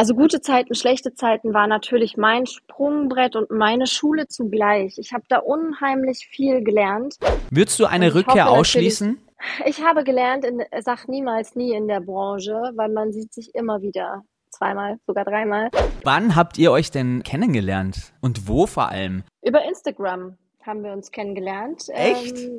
[0.00, 4.96] Also gute Zeiten, schlechte Zeiten war natürlich mein Sprungbrett und meine Schule zugleich.
[4.96, 7.16] Ich habe da unheimlich viel gelernt.
[7.50, 9.20] Würdest du eine Rückkehr hoffe ausschließen?
[9.66, 13.82] Ich habe gelernt, in, sag niemals nie in der Branche, weil man sieht sich immer
[13.82, 14.22] wieder.
[14.48, 15.68] Zweimal, sogar dreimal.
[16.02, 18.14] Wann habt ihr euch denn kennengelernt?
[18.22, 19.22] Und wo vor allem?
[19.42, 21.90] Über Instagram haben wir uns kennengelernt.
[21.90, 22.38] Echt?
[22.38, 22.58] Ähm,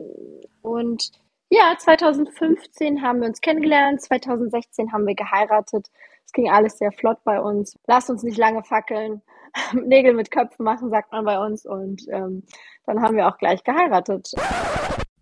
[0.62, 1.10] und
[1.50, 5.88] ja, 2015 haben wir uns kennengelernt, 2016 haben wir geheiratet.
[6.26, 7.78] Es ging alles sehr flott bei uns.
[7.88, 9.22] Lasst uns nicht lange fackeln.
[9.74, 11.66] Nägel mit Köpfen machen, sagt man bei uns.
[11.66, 12.44] Und ähm,
[12.86, 14.32] dann haben wir auch gleich geheiratet.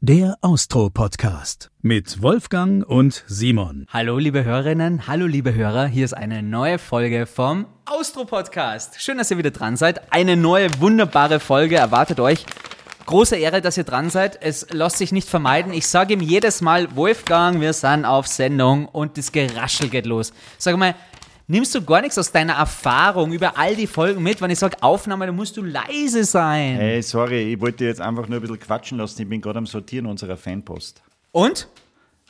[0.02, 3.86] Der Austro-Podcast mit Wolfgang und Simon.
[3.90, 9.02] Hallo liebe Hörerinnen, hallo liebe Hörer, hier ist eine neue Folge vom Austro-Podcast.
[9.02, 10.14] Schön, dass ihr wieder dran seid.
[10.14, 12.46] Eine neue wunderbare Folge erwartet euch.
[13.10, 14.38] Große Ehre, dass ihr dran seid.
[14.40, 15.74] Es lässt sich nicht vermeiden.
[15.74, 20.32] Ich sage ihm jedes Mal, Wolfgang, wir sind auf Sendung und das Geraschel geht los.
[20.60, 20.94] Sag mal,
[21.48, 24.44] nimmst du gar nichts aus deiner Erfahrung über all die Folgen mit?
[24.44, 26.76] Wenn ich sage Aufnahme, dann musst du leise sein.
[26.76, 29.24] Hey, sorry, ich wollte jetzt einfach nur ein bisschen quatschen lassen.
[29.24, 31.02] Ich bin gerade am Sortieren unserer Fanpost.
[31.32, 31.68] Und?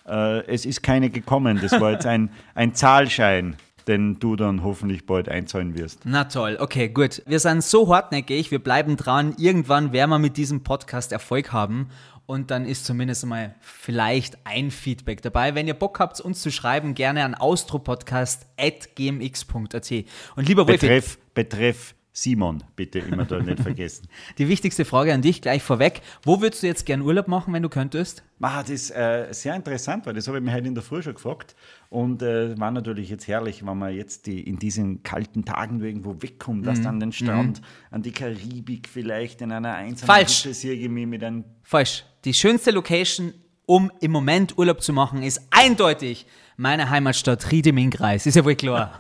[0.08, 1.60] Äh, es ist keine gekommen.
[1.62, 3.58] Das war jetzt ein, ein Zahlschein,
[3.90, 6.02] den du dann hoffentlich bald einzahlen wirst.
[6.06, 7.24] Na toll, okay, gut.
[7.26, 9.34] Wir sind so hartnäckig, wir bleiben dran.
[9.38, 11.90] Irgendwann werden wir mit diesem Podcast Erfolg haben.
[12.28, 15.56] Und dann ist zumindest mal vielleicht ein Feedback dabei.
[15.56, 19.92] Wenn ihr Bock habt, uns zu schreiben, gerne an austropodcast.gmx.at.
[20.36, 24.08] Und lieber Wolfi, Betreff, betreff Simon, bitte immer da nicht vergessen.
[24.38, 26.02] die wichtigste Frage an dich gleich vorweg.
[26.24, 28.24] Wo würdest du jetzt gern Urlaub machen, wenn du könntest?
[28.42, 31.02] Ah, das ist äh, sehr interessant, weil das habe ich mir heute in der Früh
[31.02, 31.56] schon gefragt.
[31.90, 36.22] Und äh, war natürlich jetzt herrlich, wenn man jetzt die, in diesen kalten Tagen irgendwo
[36.22, 40.46] wegkommt, dass an den Strand, an die Karibik vielleicht in einer einsamen Falsch.
[40.46, 42.06] Hütte mit einem Falsch.
[42.26, 43.34] Die schönste Location,
[43.70, 46.26] um im Moment Urlaub zu machen, ist eindeutig
[46.58, 48.26] meine Heimatstadt Ried im Innkreis.
[48.26, 48.98] Ist ja wohl klar.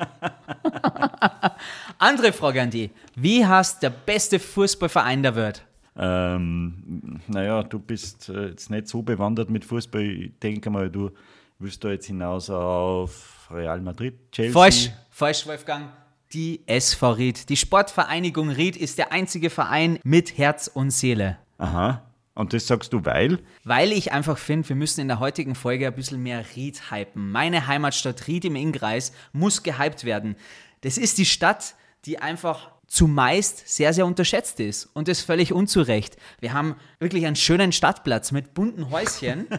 [1.97, 2.91] Andere Frage an die.
[3.15, 5.65] Wie heißt der beste Fußballverein der Welt?
[5.97, 10.03] Ähm, naja, du bist äh, jetzt nicht so bewandert mit Fußball.
[10.03, 11.09] Ich denke mal, du
[11.57, 14.53] willst da jetzt hinaus auf Real Madrid, Chelsea.
[14.53, 15.89] Falsch, falsch, Wolfgang.
[16.31, 17.49] Die SV Ried.
[17.49, 21.39] Die Sportvereinigung Ried ist der einzige Verein mit Herz und Seele.
[21.57, 22.03] Aha.
[22.39, 23.39] Und das sagst du, weil?
[23.65, 27.33] Weil ich einfach finde, wir müssen in der heutigen Folge ein bisschen mehr Ried hypen.
[27.33, 30.37] Meine Heimatstadt Ried im Innkreis muss gehypt werden.
[30.79, 34.89] Das ist die Stadt, die einfach zumeist sehr, sehr unterschätzt ist.
[34.93, 36.17] Und das völlig unzurecht.
[36.41, 39.47] Wir haben wirklich einen schönen Stadtplatz mit bunten Häuschen.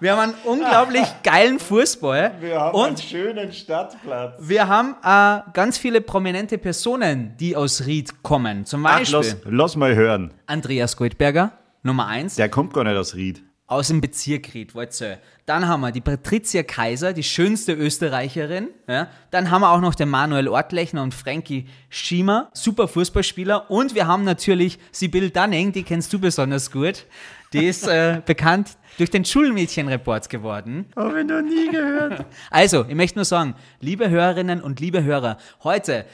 [0.00, 2.70] wir haben einen unglaublich geilen Fußball.
[2.72, 4.38] und schönen Stadtplatz.
[4.40, 8.64] wir haben äh, ganz viele prominente Personen, die aus Ried kommen.
[8.64, 10.32] Zum Ach, Beispiel lass, lass mal hören.
[10.46, 12.36] Andreas Goldberger, Nummer eins.
[12.36, 13.42] Der kommt gar nicht aus Ried.
[13.74, 15.16] Aus dem Bezirk Ried, Waldsee.
[15.46, 18.68] Dann haben wir die Patricia Kaiser, die schönste Österreicherin.
[18.88, 19.08] Ja.
[19.30, 23.70] Dann haben wir auch noch den Manuel Ortlechner und Frankie Schiemer, super Fußballspieler.
[23.70, 27.04] Und wir haben natürlich Sibyl Dunning, die kennst du besonders gut.
[27.52, 30.86] Die ist äh, bekannt durch den Schulmädchenreport geworden.
[30.96, 32.24] Habe ich noch nie gehört.
[32.50, 36.06] Also, ich möchte nur sagen, liebe Hörerinnen und liebe Hörer, heute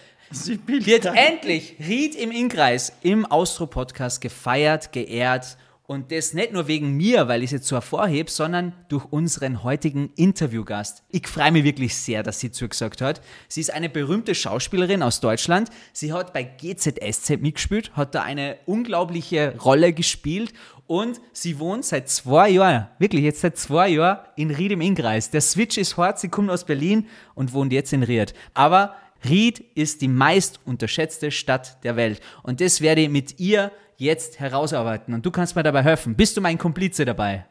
[0.67, 5.57] wird endlich Ried im Innkreis im Austro-Podcast gefeiert, geehrt
[5.91, 9.65] und das nicht nur wegen mir, weil ich es jetzt so hervorhebe, sondern durch unseren
[9.65, 11.03] heutigen Interviewgast.
[11.09, 13.21] Ich freue mich wirklich sehr, dass sie zugesagt hat.
[13.49, 15.69] Sie ist eine berühmte Schauspielerin aus Deutschland.
[15.93, 20.53] Sie hat bei GZSZ mitgespielt, hat da eine unglaubliche Rolle gespielt
[20.87, 25.31] und sie wohnt seit zwei Jahren, wirklich jetzt seit zwei Jahren in Ried im Innkreis.
[25.31, 28.33] Der Switch ist hart, sie kommt aus Berlin und wohnt jetzt in Ried.
[28.55, 28.95] Aber
[29.29, 32.21] Ried ist die meist unterschätzte Stadt der Welt.
[32.43, 35.13] Und das werde ich mit ihr jetzt herausarbeiten.
[35.15, 36.15] Und du kannst mir dabei helfen.
[36.15, 37.47] Bist du mein Komplize dabei?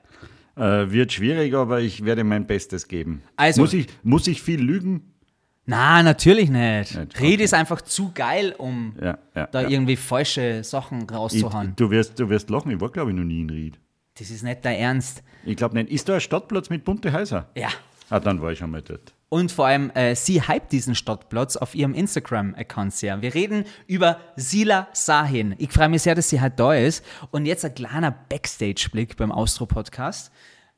[0.55, 3.21] Äh, wird schwierig, aber ich werde mein Bestes geben.
[3.35, 5.13] Also- muss, ich, muss ich viel lügen?
[5.65, 6.95] Na, natürlich nicht.
[6.97, 7.43] Nicht, Ried okay.
[7.43, 9.69] ist einfach zu geil, um Ja, ja, da ja.
[9.69, 11.73] irgendwie falsche Sachen Ich, rauszuhauen.
[11.75, 13.79] du, wirst, du wirst lachen, ich war glaube ich noch nie in Ried.
[14.17, 15.21] Das ist nicht der Ernst.
[15.45, 15.91] Ich glaube nicht.
[15.91, 17.49] Ist da ein Stadtplatz mit bunte Häuser?
[17.55, 17.69] Ja.
[18.09, 19.13] Ah, dann war ich schon mal dort.
[19.29, 23.21] Und vor allem, äh, sie hypt diesen Stadtplatz auf ihrem Instagram-Account sehr.
[23.21, 25.53] Wir reden über Sila Sahin.
[25.59, 27.05] Ich freue mich sehr, dass sie halt da ist.
[27.29, 30.31] Und jetzt ein kleiner Backstage-Blick beim Austro-Podcast.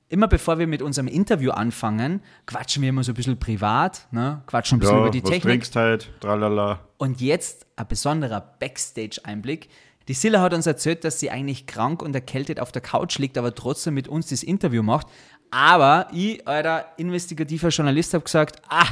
[0.10, 4.44] Immer bevor wir mit unserem Interview anfangen, quatschen wir immer so ein bisschen privat, ne?
[4.46, 5.54] quatschen ein bisschen über die was Technik.
[5.54, 6.82] trinkst halt, tralala.
[6.98, 9.70] Und jetzt ein besonderer Backstage-Einblick.
[10.10, 13.38] Die Silla hat uns erzählt, dass sie eigentlich krank und erkältet auf der Couch liegt,
[13.38, 15.08] aber trotzdem mit uns das Interview macht.
[15.52, 18.88] Aber ich, alter investigativer Journalist, habe gesagt, ah,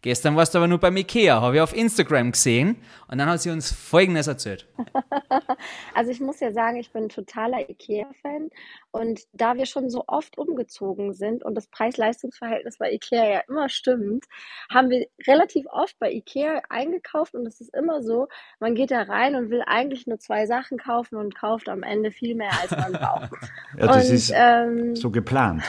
[0.00, 2.76] Gestern warst du aber nur beim Ikea, habe ich auf Instagram gesehen.
[3.08, 4.68] Und dann hat sie uns Folgendes erzählt.
[5.94, 8.50] Also ich muss ja sagen, ich bin totaler Ikea-Fan.
[8.92, 13.68] Und da wir schon so oft umgezogen sind und das Preis-Leistungs-Verhältnis bei Ikea ja immer
[13.68, 14.24] stimmt,
[14.70, 17.34] haben wir relativ oft bei Ikea eingekauft.
[17.34, 18.28] Und es ist immer so,
[18.60, 22.12] man geht da rein und will eigentlich nur zwei Sachen kaufen und kauft am Ende
[22.12, 23.30] viel mehr, als man braucht.
[23.78, 25.64] ja, das und, ist ähm, so geplant.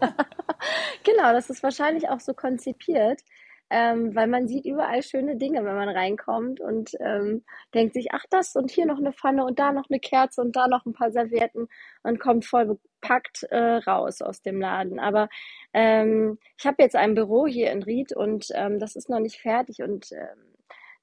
[1.04, 3.22] Genau, das ist wahrscheinlich auch so konzipiert,
[3.70, 7.44] ähm, weil man sieht überall schöne Dinge, wenn man reinkommt und ähm,
[7.74, 10.54] denkt sich, ach das und hier noch eine Pfanne und da noch eine Kerze und
[10.56, 11.68] da noch ein paar Servietten
[12.02, 14.98] und kommt voll bepackt äh, raus aus dem Laden.
[15.00, 15.28] Aber
[15.72, 19.40] ähm, ich habe jetzt ein Büro hier in Ried und ähm, das ist noch nicht
[19.40, 20.54] fertig und ähm,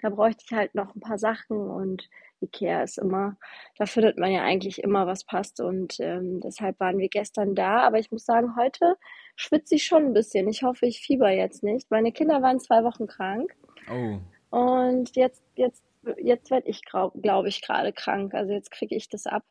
[0.02, 2.10] da bräuchte ich halt noch ein paar Sachen und
[2.44, 3.38] Ikea ist immer,
[3.78, 7.82] da findet man ja eigentlich immer, was passt und ähm, deshalb waren wir gestern da.
[7.82, 8.96] Aber ich muss sagen, heute
[9.36, 10.48] schwitze ich schon ein bisschen.
[10.48, 11.90] Ich hoffe, ich fieber jetzt nicht.
[11.90, 13.56] Meine Kinder waren zwei Wochen krank.
[13.92, 14.20] Oh.
[14.56, 15.84] Und jetzt, jetzt,
[16.18, 18.34] jetzt werde ich, glaube glaub ich, gerade krank.
[18.34, 19.44] Also jetzt kriege ich das ab.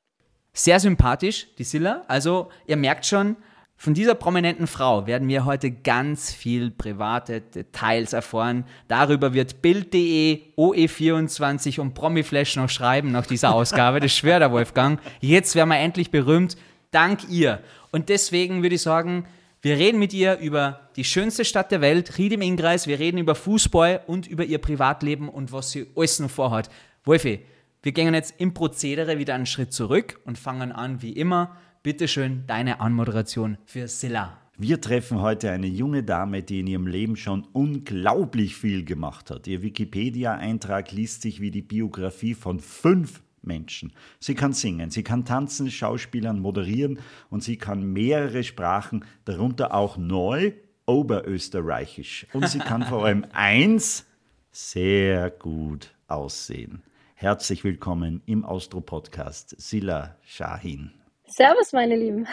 [0.53, 2.05] Sehr sympathisch, die Silla.
[2.09, 3.37] Also ihr merkt schon,
[3.82, 8.64] von dieser prominenten Frau werden wir heute ganz viel private Details erfahren.
[8.87, 13.99] Darüber wird Bild.de, OE24 und Promiflash noch schreiben nach dieser Ausgabe.
[13.99, 15.00] Das schwer der Wolfgang.
[15.19, 16.56] Jetzt werden wir endlich berühmt.
[16.93, 17.58] Dank ihr.
[17.90, 19.25] Und deswegen würde ich sagen,
[19.62, 22.87] wir reden mit ihr über die schönste Stadt der Welt, Ried im Innkreis.
[22.87, 26.70] Wir reden über Fußball und über ihr Privatleben und was sie alles noch vorhat.
[27.02, 27.40] Wolfi,
[27.82, 32.06] wir gehen jetzt im Prozedere wieder einen Schritt zurück und fangen an wie immer Bitte
[32.06, 34.38] schön, deine Anmoderation für Silla.
[34.56, 39.49] Wir treffen heute eine junge Dame, die in ihrem Leben schon unglaublich viel gemacht hat.
[39.49, 43.93] Ihr Wikipedia-Eintrag liest sich wie die Biografie von fünf Menschen.
[44.20, 47.00] Sie kann singen, sie kann tanzen, schauspielern, moderieren
[47.31, 50.52] und sie kann mehrere Sprachen, darunter auch neu
[50.87, 52.29] Oberösterreichisch.
[52.32, 54.06] Und sie kann vor allem eins
[54.52, 56.84] sehr gut aussehen.
[57.17, 61.01] Herzlich willkommen im Austro-Podcast, Silla Shahin.
[61.32, 62.26] Servus, meine Lieben.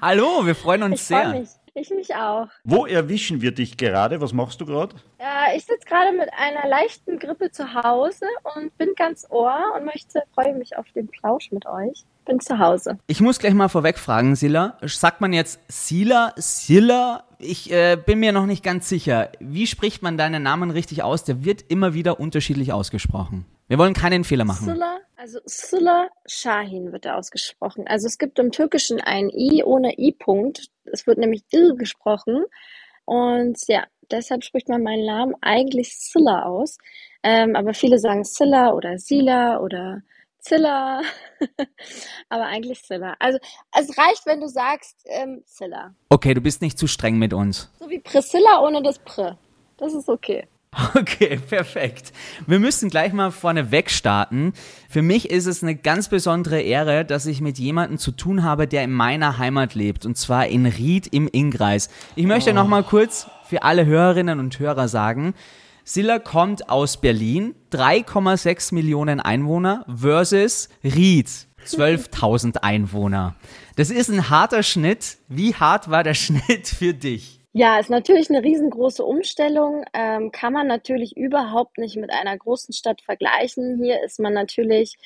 [0.00, 1.22] Hallo, wir freuen uns ich sehr.
[1.22, 1.48] Freu mich.
[1.74, 2.48] Ich mich auch.
[2.64, 4.22] Wo erwischen wir dich gerade?
[4.22, 4.96] Was machst du gerade?
[5.20, 8.24] Ja, ich sitze gerade mit einer leichten Grippe zu Hause
[8.56, 12.04] und bin ganz ohr und möchte, freue mich auf den Plausch mit euch.
[12.24, 12.98] Bin zu Hause.
[13.06, 14.78] Ich muss gleich mal vorweg fragen, Silla.
[14.82, 17.24] Sagt man jetzt Sila, Silla?
[17.38, 19.30] Ich äh, bin mir noch nicht ganz sicher.
[19.40, 21.24] Wie spricht man deinen Namen richtig aus?
[21.24, 23.44] Der wird immer wieder unterschiedlich ausgesprochen.
[23.70, 24.66] Wir wollen keinen Fehler machen.
[24.66, 27.86] Sıla, also Sıla Shahin wird da ausgesprochen.
[27.86, 30.72] Also es gibt im Türkischen ein I ohne I-Punkt.
[30.86, 32.42] Es wird nämlich Il gesprochen.
[33.04, 36.78] Und ja, deshalb spricht man meinen Namen eigentlich Sıla aus.
[37.22, 40.02] Ähm, aber viele sagen Silla oder Sila oder
[40.40, 41.02] Zilla.
[42.28, 43.14] aber eigentlich Silla.
[43.20, 43.38] Also
[43.78, 45.94] es reicht, wenn du sagst ähm, Zilla.
[46.08, 47.70] Okay, du bist nicht zu streng mit uns.
[47.78, 49.38] So wie Priscilla ohne das Pr.
[49.76, 50.48] Das ist okay.
[50.94, 52.12] Okay, perfekt.
[52.46, 54.52] Wir müssen gleich mal vorne weg starten.
[54.88, 58.66] Für mich ist es eine ganz besondere Ehre, dass ich mit jemandem zu tun habe,
[58.66, 61.88] der in meiner Heimat lebt, und zwar in Ried im Innkreis.
[62.14, 62.54] Ich möchte oh.
[62.54, 65.34] noch mal kurz für alle Hörerinnen und Hörer sagen,
[65.84, 71.28] Silla kommt aus Berlin, 3,6 Millionen Einwohner versus Ried,
[71.66, 73.34] 12.000 Einwohner.
[73.76, 75.16] Das ist ein harter Schnitt.
[75.28, 77.39] Wie hart war der Schnitt für dich?
[77.52, 79.84] Ja, ist natürlich eine riesengroße Umstellung.
[79.92, 83.80] Ähm, kann man natürlich überhaupt nicht mit einer großen Stadt vergleichen.
[83.82, 84.96] Hier ist man natürlich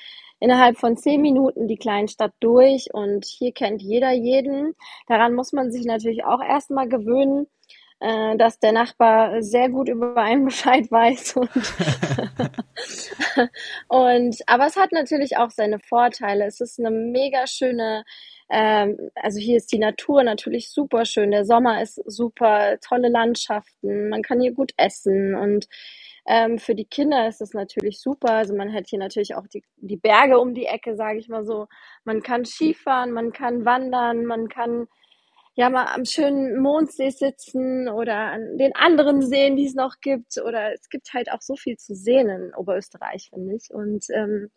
[0.40, 4.74] innerhalb von zehn Minuten die Kleinstadt durch und hier kennt jeder jeden.
[5.06, 7.46] Daran muss man sich natürlich auch erstmal gewöhnen,
[8.00, 11.36] äh, dass der Nachbar sehr gut über einen Bescheid weiß.
[11.36, 11.50] Und,
[13.88, 16.44] und aber es hat natürlich auch seine Vorteile.
[16.46, 18.04] Es ist eine mega schöne
[18.50, 21.30] ähm, also hier ist die Natur natürlich super schön.
[21.30, 24.08] Der Sommer ist super, tolle Landschaften.
[24.10, 25.66] Man kann hier gut essen und
[26.26, 28.32] ähm, für die Kinder ist es natürlich super.
[28.32, 31.44] Also man hat hier natürlich auch die, die Berge um die Ecke, sage ich mal
[31.44, 31.66] so.
[32.04, 34.86] Man kann Skifahren, man kann wandern, man kann
[35.54, 40.38] ja mal am schönen Mondsee sitzen oder an den anderen Seen, die es noch gibt.
[40.44, 43.70] Oder es gibt halt auch so viel zu sehen in Oberösterreich, finde ich.
[43.70, 44.50] Und ähm,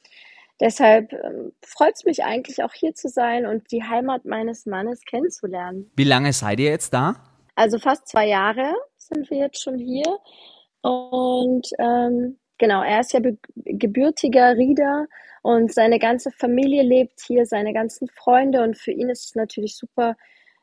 [0.60, 5.02] Deshalb ähm, freut es mich eigentlich auch hier zu sein und die Heimat meines Mannes
[5.06, 5.92] kennenzulernen.
[5.96, 7.16] Wie lange seid ihr jetzt da?
[7.56, 10.18] Also fast zwei Jahre sind wir jetzt schon hier.
[10.82, 13.20] Und ähm, genau, er ist ja
[13.56, 15.08] gebürtiger Rieder
[15.44, 18.64] und seine ganze Familie lebt hier, seine ganzen Freunde.
[18.64, 20.16] Und für ihn ist es natürlich super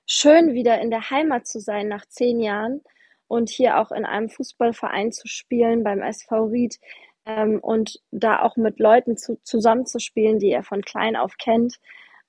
[0.06, 2.82] schön, wieder in der Heimat zu sein nach zehn Jahren
[3.28, 6.78] und hier auch in einem Fußballverein zu spielen beim SV Ried
[7.26, 11.78] ähm, und da auch mit Leuten zu, zusammenzuspielen, die er von klein auf kennt.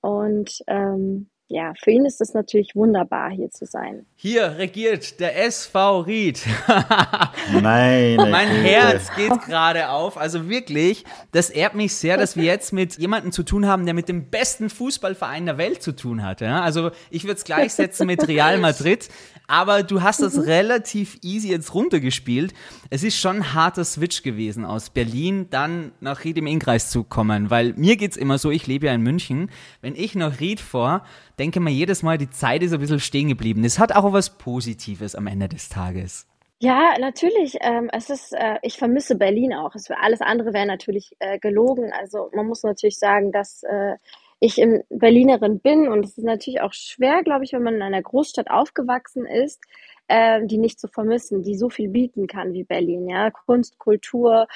[0.02, 4.08] Und ähm, ja, für ihn ist es natürlich wunderbar, hier zu sein.
[4.16, 6.42] Hier regiert der SV Ried.
[7.62, 8.62] Meine mein Güte.
[8.64, 10.18] Herz geht gerade auf.
[10.18, 13.94] Also wirklich, das ehrt mich sehr, dass wir jetzt mit jemandem zu tun haben, der
[13.94, 16.42] mit dem besten Fußballverein der Welt zu tun hat.
[16.42, 16.62] Ja?
[16.62, 19.08] Also ich würde es gleichsetzen mit Real Madrid.
[19.48, 22.56] Aber du hast das relativ easy jetzt runtergespielt.
[22.90, 27.04] Es ist schon ein harter Switch gewesen, aus Berlin dann nach Ried im Innkreis zu
[27.04, 27.52] kommen.
[27.52, 29.52] Weil mir geht's immer so, ich lebe ja in München.
[29.82, 31.04] Wenn ich nach Ried fahre,
[31.36, 33.64] denke mir jedes Mal, die Zeit ist ein bisschen stehen geblieben.
[33.64, 36.28] Es hat auch was Positives am Ende des Tages.
[36.60, 37.58] Ja, natürlich.
[37.62, 39.76] Ähm, es ist, äh, ich vermisse Berlin auch.
[39.76, 41.92] Es, alles andere wäre natürlich äh, gelogen.
[41.94, 43.96] Also man muss natürlich sagen, dass äh,
[44.40, 47.82] ich in Berlinerin bin und es ist natürlich auch schwer, glaube ich, wenn man in
[47.82, 49.62] einer Großstadt aufgewachsen ist,
[50.08, 54.48] äh, die nicht zu vermissen, die so viel bieten kann wie Berlin, ja, Kunst, Kultur.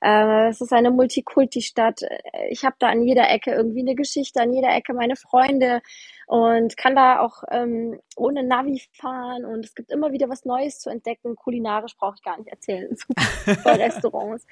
[0.00, 2.02] Äh, es ist eine Multikulti-Stadt.
[2.50, 5.80] Ich habe da an jeder Ecke irgendwie eine Geschichte, an jeder Ecke meine Freunde
[6.26, 10.78] und kann da auch ähm, ohne Navi fahren und es gibt immer wieder was Neues
[10.78, 11.36] zu entdecken.
[11.36, 12.94] Kulinarisch brauche ich gar nicht erzählen,
[13.46, 14.46] super Restaurants.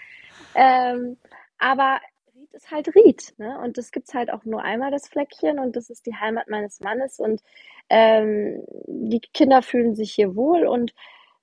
[0.54, 1.18] Ähm,
[1.58, 2.00] aber
[2.46, 3.58] Ried ist halt Ried, ne?
[3.62, 6.80] Und das gibt's halt auch nur einmal das Fleckchen und das ist die Heimat meines
[6.80, 7.42] Mannes und
[7.88, 10.94] ähm, die Kinder fühlen sich hier wohl und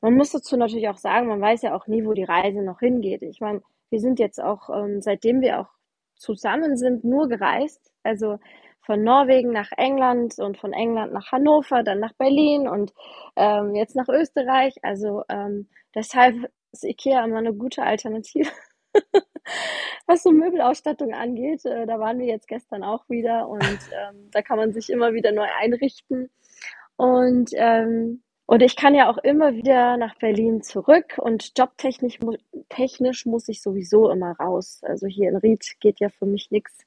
[0.01, 2.79] man muss dazu natürlich auch sagen, man weiß ja auch nie, wo die Reise noch
[2.79, 3.21] hingeht.
[3.21, 5.69] Ich meine, wir sind jetzt auch, ähm, seitdem wir auch
[6.15, 7.91] zusammen sind, nur gereist.
[8.03, 8.39] Also
[8.81, 12.93] von Norwegen nach England und von England nach Hannover, dann nach Berlin und
[13.37, 14.75] ähm, jetzt nach Österreich.
[14.83, 16.35] Also ähm, deshalb
[16.73, 18.49] ist Ikea immer eine gute Alternative.
[20.07, 24.41] Was so Möbelausstattung angeht, äh, da waren wir jetzt gestern auch wieder und ähm, da
[24.41, 26.29] kann man sich immer wieder neu einrichten.
[26.95, 32.35] Und, ähm, und ich kann ja auch immer wieder nach Berlin zurück und jobtechnisch mu
[32.69, 34.81] technisch muss ich sowieso immer raus.
[34.83, 36.85] Also hier in Ried geht ja für mich nichts.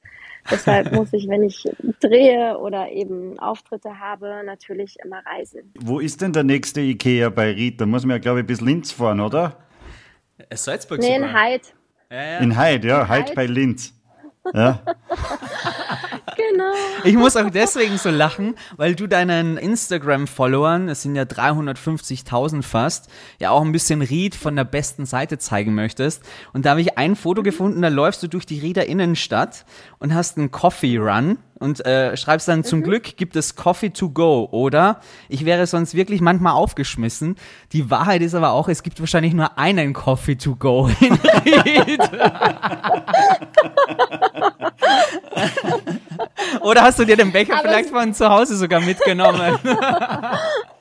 [0.49, 1.65] Deshalb muss ich, wenn ich
[1.99, 5.73] drehe oder eben Auftritte habe, natürlich immer reisen.
[5.79, 7.81] Wo ist denn der nächste Ikea bei Ried?
[7.81, 9.57] Da muss man ja, glaube ich, bis Linz fahren, oder?
[10.53, 11.33] Salzburg Nee, in sogar.
[11.33, 11.73] Heid.
[12.09, 12.37] Ja, ja.
[12.37, 13.35] In Heid, ja, Heid Heid.
[13.35, 13.93] bei Linz.
[14.53, 14.79] Ja.
[16.35, 16.73] Genau.
[17.03, 23.09] Ich muss auch deswegen so lachen, weil du deinen Instagram-Followern, es sind ja 350.000 fast,
[23.39, 26.23] ja auch ein bisschen Ried von der besten Seite zeigen möchtest.
[26.53, 29.65] Und da habe ich ein Foto gefunden, da läufst du durch die Rieder Innenstadt
[29.99, 34.09] und hast einen Coffee Run und äh, schreibst dann, zum Glück gibt es Coffee to
[34.09, 34.99] go, oder?
[35.29, 37.35] Ich wäre sonst wirklich manchmal aufgeschmissen.
[37.73, 41.99] Die Wahrheit ist aber auch, es gibt wahrscheinlich nur einen Coffee to go in Ried.
[46.61, 49.57] Oder hast du dir den Becher Aber vielleicht von zu Hause sogar mitgenommen?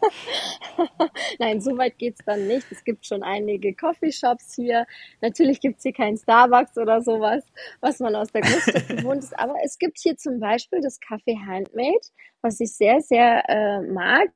[1.38, 2.66] Nein, so weit geht's dann nicht.
[2.70, 4.86] Es gibt schon einige Coffeeshops hier.
[5.20, 7.44] Natürlich gibt's hier keinen Starbucks oder sowas,
[7.80, 9.38] was man aus der Großstadt gewohnt ist.
[9.38, 12.00] Aber es gibt hier zum Beispiel das Café Handmade,
[12.42, 14.30] was ich sehr, sehr äh, mag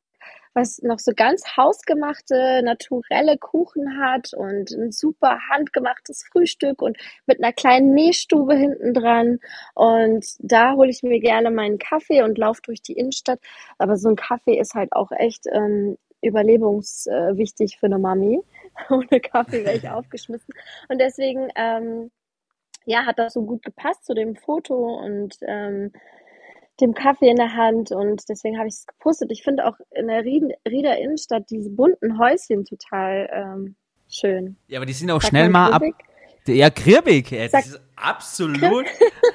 [0.55, 7.43] was noch so ganz hausgemachte, naturelle Kuchen hat und ein super handgemachtes Frühstück und mit
[7.43, 9.39] einer kleinen Nähstube hinten dran.
[9.75, 13.41] Und da hole ich mir gerne meinen Kaffee und laufe durch die Innenstadt.
[13.79, 18.41] Aber so ein Kaffee ist halt auch echt ähm, überlebenswichtig für eine Mami.
[18.91, 20.53] Ohne Kaffee wäre ich aufgeschmissen.
[20.89, 22.11] Und deswegen, ähm,
[22.87, 25.93] ja, hat das so gut gepasst zu dem Foto und ähm,
[26.81, 29.31] dem Kaffee in der Hand und deswegen habe ich es gepostet.
[29.31, 33.75] Ich finde auch in der Ried Rieder Innenstadt diese bunten Häuschen total ähm,
[34.09, 34.57] schön.
[34.67, 35.83] Ja, aber die sind auch Sag schnell mal ab.
[36.47, 37.29] Ja, kribbig.
[37.51, 38.87] Sag- absolut.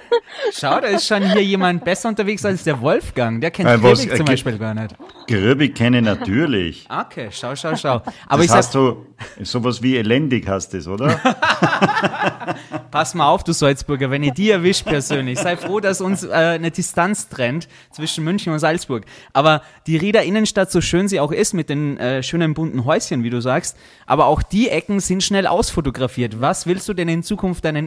[0.54, 3.42] Schau, da ist schon hier jemand besser unterwegs als der Wolfgang.
[3.42, 4.96] Der kennt Äh, äh, zum Beispiel gar nicht.
[5.28, 6.88] Gröbig kenne ich natürlich.
[7.06, 8.02] Okay, schau, schau, schau.
[8.28, 9.06] Aber das ich sag, heißt so,
[9.42, 11.08] sowas wie elendig hast du es, oder?
[12.92, 15.38] pass mal auf, du Salzburger, wenn ich die erwischt persönlich.
[15.40, 19.04] Sei froh, dass uns äh, eine Distanz trennt zwischen München und Salzburg.
[19.34, 23.24] Aber die Rieder Innenstadt, so schön sie auch ist, mit den äh, schönen bunten Häuschen,
[23.24, 26.40] wie du sagst, aber auch die Ecken sind schnell ausfotografiert.
[26.40, 27.86] Was willst du denn in Zukunft deinen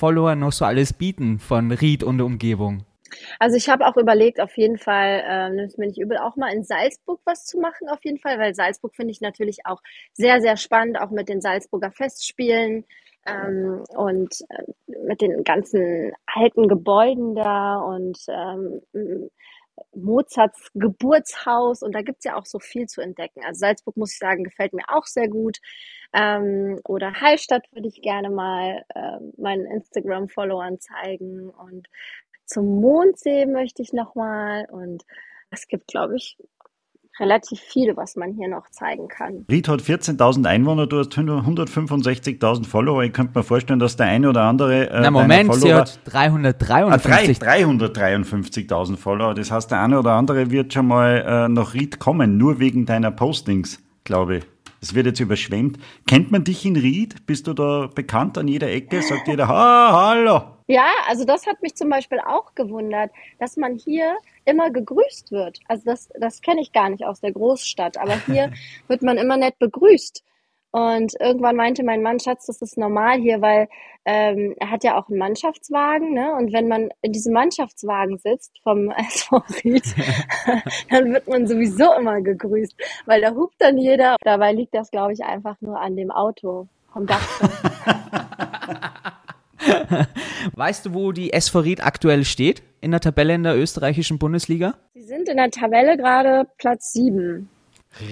[0.00, 2.84] Instagram-Followern noch so alles bieten von Ried und Umgebung?
[3.38, 6.52] Also ich habe auch überlegt, auf jeden Fall, ähm, nimm's mir nicht übel, auch mal
[6.52, 10.40] in Salzburg was zu machen, auf jeden Fall, weil Salzburg finde ich natürlich auch sehr,
[10.40, 12.84] sehr spannend, auch mit den Salzburger Festspielen
[13.26, 18.80] ähm, und äh, mit den ganzen alten Gebäuden da und ähm,
[19.94, 23.42] Mozarts Geburtshaus und da gibt's ja auch so viel zu entdecken.
[23.44, 25.58] Also Salzburg, muss ich sagen, gefällt mir auch sehr gut.
[26.12, 31.88] Ähm, oder Hallstatt würde ich gerne mal ähm, meinen Instagram-Followern zeigen und
[32.46, 35.04] zum Mondsee möchte ich nochmal und
[35.50, 36.36] es gibt, glaube ich,
[37.20, 39.44] relativ viel, was man hier noch zeigen kann.
[39.50, 43.02] Ried hat 14.000 Einwohner, du hast 165.000 Follower.
[43.04, 44.90] Ich könnte mir vorstellen, dass der eine oder andere.
[44.90, 47.42] Äh, Na, Moment, sie hat 353.
[47.42, 49.34] Ah, 353.000 Follower.
[49.34, 52.86] Das heißt, der eine oder andere wird schon mal äh, nach Ried kommen, nur wegen
[52.86, 54.44] deiner Postings, glaube ich.
[54.82, 55.78] Es wird jetzt überschwemmt.
[56.06, 57.26] Kennt man dich in Ried?
[57.26, 59.02] Bist du da bekannt an jeder Ecke?
[59.02, 60.42] Sagt jeder, ha, hallo.
[60.68, 65.60] Ja, also das hat mich zum Beispiel auch gewundert, dass man hier immer gegrüßt wird.
[65.66, 68.52] Also das, das kenne ich gar nicht aus der Großstadt, aber hier
[68.88, 70.24] wird man immer nett begrüßt.
[70.72, 73.68] Und irgendwann meinte mein Mann, Schatz, das ist normal hier, weil
[74.04, 76.32] ähm, er hat ja auch einen Mannschaftswagen, ne?
[76.36, 79.94] Und wenn man in diesem Mannschaftswagen sitzt vom SV Ried,
[80.90, 84.16] dann wird man sowieso immer gegrüßt, weil da hupt dann jeder.
[84.22, 87.20] Dabei liegt das, glaube ich, einfach nur an dem Auto vom Dach.
[90.54, 94.74] weißt du, wo die SV Ried aktuell steht in der Tabelle in der österreichischen Bundesliga?
[94.94, 97.48] Sie sind in der Tabelle gerade Platz 7.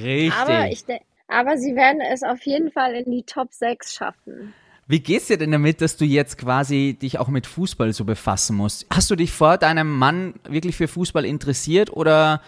[0.02, 0.34] Richtig.
[0.34, 0.84] Aber, ich
[1.28, 4.54] aber sie werden es auf jeden Fall in die Top 6 schaffen.
[4.86, 8.56] Wie geht's dir denn damit, dass du jetzt quasi dich auch mit Fußball so befassen
[8.56, 8.86] musst?
[8.90, 12.40] Hast du dich vor deinem Mann wirklich für Fußball interessiert oder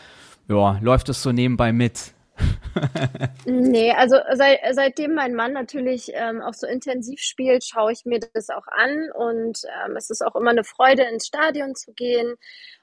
[0.48, 2.14] ja, läuft das so nebenbei mit?
[3.44, 8.20] nee, also seit, seitdem mein Mann natürlich ähm, auch so intensiv spielt, schaue ich mir
[8.32, 12.36] das auch an und ähm, es ist auch immer eine Freude, ins Stadion zu gehen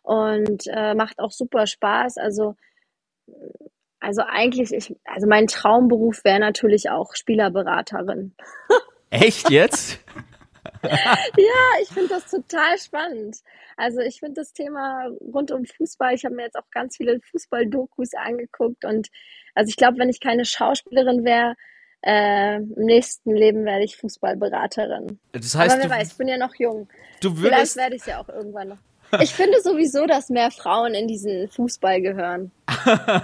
[0.03, 2.17] und äh, macht auch super Spaß.
[2.17, 2.55] Also,
[3.99, 8.33] also eigentlich, ich, also mein Traumberuf wäre natürlich auch Spielerberaterin.
[9.09, 9.99] Echt jetzt?
[10.83, 11.17] ja,
[11.81, 13.37] ich finde das total spannend.
[13.77, 17.19] Also ich finde das Thema rund um Fußball, ich habe mir jetzt auch ganz viele
[17.31, 19.07] Fußball-Dokus angeguckt und
[19.55, 21.55] also ich glaube, wenn ich keine Schauspielerin wäre,
[22.01, 25.19] äh, im nächsten Leben werde ich Fußballberaterin.
[25.31, 26.87] Das heißt, Aber wer weiß, ich bin ja noch jung.
[27.21, 27.73] Du würdest...
[27.73, 28.77] Vielleicht werde ich es ja auch irgendwann noch.
[29.21, 32.51] Ich finde sowieso, dass mehr Frauen in diesen Fußball gehören.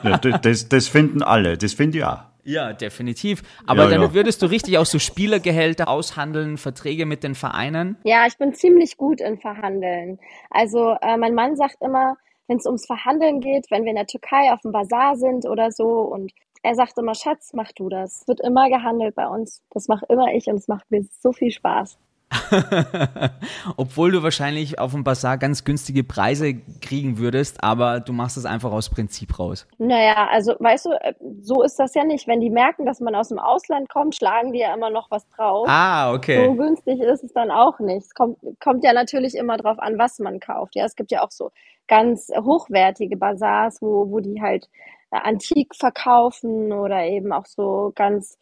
[0.03, 2.19] ja, das, das finden alle, das finde ich auch.
[2.45, 3.41] Ja, definitiv.
[3.65, 4.13] Aber ja, dann ja.
[4.13, 7.97] würdest du richtig auch so Spielergehälter aushandeln, Verträge mit den Vereinen?
[8.03, 10.19] Ja, ich bin ziemlich gut in Verhandeln.
[10.49, 14.07] Also äh, mein Mann sagt immer, wenn es ums Verhandeln geht, wenn wir in der
[14.07, 16.31] Türkei auf dem Bazar sind oder so und
[16.63, 18.21] er sagt immer, Schatz, mach du das.
[18.21, 19.61] Es wird immer gehandelt bei uns.
[19.71, 21.97] Das mache immer ich und es macht mir so viel Spaß.
[23.77, 28.45] Obwohl du wahrscheinlich auf dem Bazar ganz günstige Preise kriegen würdest, aber du machst es
[28.45, 29.67] einfach aus Prinzip raus.
[29.77, 32.27] Naja, also weißt du, äh, so ist das ja nicht.
[32.27, 35.27] Wenn die merken, dass man aus dem Ausland kommt, schlagen die ja immer noch was
[35.29, 35.67] drauf.
[35.69, 36.45] Ah, okay.
[36.45, 38.05] So günstig ist es dann auch nicht.
[38.05, 40.75] Es kommt, kommt ja natürlich immer drauf an, was man kauft.
[40.75, 41.51] Ja, es gibt ja auch so
[41.88, 44.69] ganz hochwertige Bazars, wo, wo die halt
[45.12, 48.38] äh, antik verkaufen oder eben auch so ganz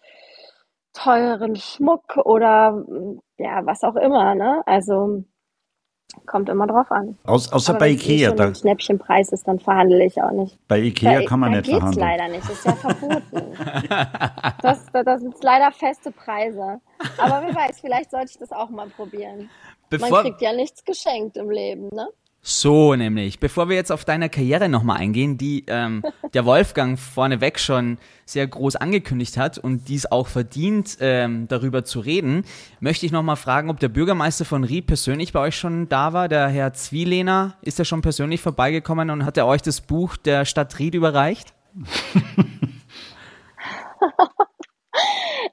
[0.94, 2.84] teuren Schmuck oder
[3.38, 4.62] ja, was auch immer, ne?
[4.66, 5.24] Also
[6.26, 7.18] kommt immer drauf an.
[7.24, 8.38] Aus, außer Aber bei Ikea.
[8.38, 10.58] Wenn es Schnäppchenpreis ist, dann verhandle ich auch nicht.
[10.68, 12.00] Bei Ikea da, kann man nicht verhandeln.
[12.00, 13.22] leider nicht, das ist ja verboten.
[14.62, 16.82] das, das sind leider feste Preise.
[17.18, 19.50] Aber wer weiß, vielleicht sollte ich das auch mal probieren.
[19.90, 22.08] Bevor man kriegt ja nichts geschenkt im Leben, ne?
[22.44, 23.40] So nämlich.
[23.40, 26.02] Bevor wir jetzt auf deine Karriere nochmal eingehen, die ähm,
[26.34, 32.00] der Wolfgang vorneweg schon sehr groß angekündigt hat und dies auch verdient, ähm, darüber zu
[32.00, 32.44] reden,
[32.80, 36.30] möchte ich nochmal fragen, ob der Bürgermeister von Ried persönlich bei euch schon da war,
[36.30, 37.58] der Herr Zwielehner.
[37.62, 41.54] Ist er schon persönlich vorbeigekommen und hat er euch das Buch der Stadt Ried überreicht?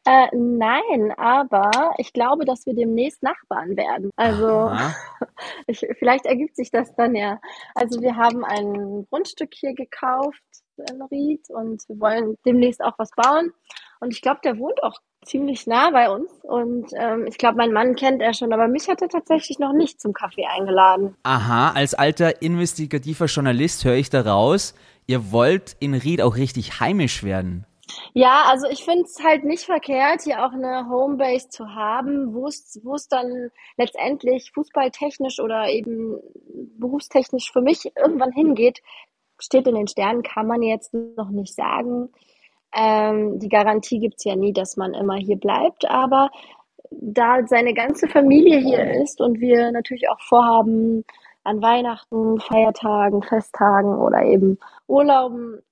[0.08, 4.10] Äh, nein, aber ich glaube, dass wir demnächst Nachbarn werden.
[4.16, 4.72] Also
[5.66, 7.38] ich, vielleicht ergibt sich das dann ja.
[7.74, 10.40] Also wir haben ein Grundstück hier gekauft
[10.78, 13.52] in Ried und wir wollen demnächst auch was bauen.
[14.00, 14.94] Und ich glaube, der wohnt auch
[15.26, 16.30] ziemlich nah bei uns.
[16.42, 19.74] Und ähm, ich glaube, mein Mann kennt er schon, aber mich hat er tatsächlich noch
[19.74, 21.16] nicht zum Kaffee eingeladen.
[21.24, 24.74] Aha, als alter investigativer Journalist höre ich daraus,
[25.06, 27.66] ihr wollt in Ried auch richtig heimisch werden.
[28.14, 32.46] Ja, also ich finde es halt nicht verkehrt, hier auch eine Homebase zu haben, wo
[32.46, 36.18] es es dann letztendlich fußballtechnisch oder eben
[36.78, 38.80] berufstechnisch für mich irgendwann hingeht,
[39.38, 42.10] steht in den Sternen, kann man jetzt noch nicht sagen.
[42.76, 46.30] Ähm, die Garantie gibt's ja nie, dass man immer hier bleibt, aber
[46.90, 51.04] da seine ganze Familie hier ist und wir natürlich auch vorhaben,
[51.44, 55.62] an Weihnachten, Feiertagen, Festtagen oder eben Urlauben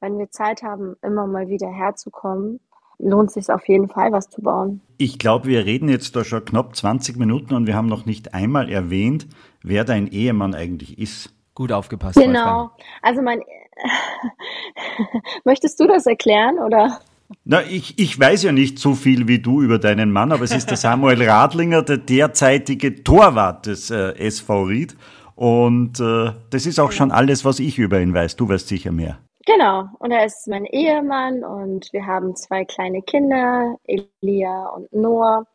[0.00, 2.60] wenn wir Zeit haben, immer mal wieder herzukommen,
[2.98, 4.80] lohnt sich auf jeden Fall, was zu bauen.
[4.98, 8.34] Ich glaube, wir reden jetzt da schon knapp 20 Minuten und wir haben noch nicht
[8.34, 9.26] einmal erwähnt,
[9.62, 11.34] wer dein Ehemann eigentlich ist.
[11.54, 12.16] Gut aufgepasst.
[12.16, 12.70] Genau.
[13.02, 13.40] Also mein,
[15.44, 17.00] möchtest du das erklären oder?
[17.44, 20.52] Na, ich, ich weiß ja nicht so viel wie du über deinen Mann, aber es
[20.52, 24.96] ist der Samuel Radlinger, der derzeitige Torwart des äh, SV Ried.
[25.34, 28.36] Und äh, das ist auch schon alles, was ich über ihn weiß.
[28.36, 29.18] Du weißt sicher mehr.
[29.46, 35.46] Genau, und er ist mein Ehemann und wir haben zwei kleine Kinder, Elia und Noah.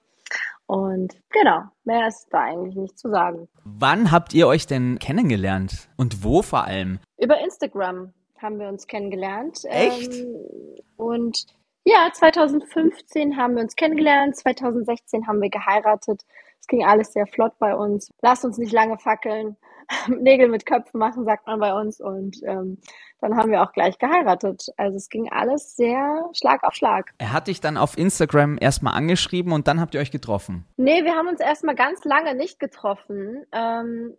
[0.65, 3.49] Und genau, mehr ist da eigentlich nicht zu sagen.
[3.65, 6.99] Wann habt ihr euch denn kennengelernt und wo vor allem?
[7.17, 9.65] Über Instagram haben wir uns kennengelernt.
[9.65, 10.13] Echt?
[10.13, 10.37] Ähm,
[10.95, 11.45] und
[11.83, 16.21] ja, 2015 haben wir uns kennengelernt, 2016 haben wir geheiratet.
[16.61, 18.09] Es ging alles sehr flott bei uns.
[18.21, 19.57] Lasst uns nicht lange fackeln.
[20.07, 21.99] Nägel mit Köpfen machen, sagt man bei uns.
[21.99, 22.77] Und ähm,
[23.19, 24.67] dann haben wir auch gleich geheiratet.
[24.77, 27.11] Also es ging alles sehr Schlag auf Schlag.
[27.17, 30.65] Er hat dich dann auf Instagram erstmal angeschrieben und dann habt ihr euch getroffen.
[30.77, 34.15] Nee, wir haben uns erstmal ganz lange nicht getroffen, ähm,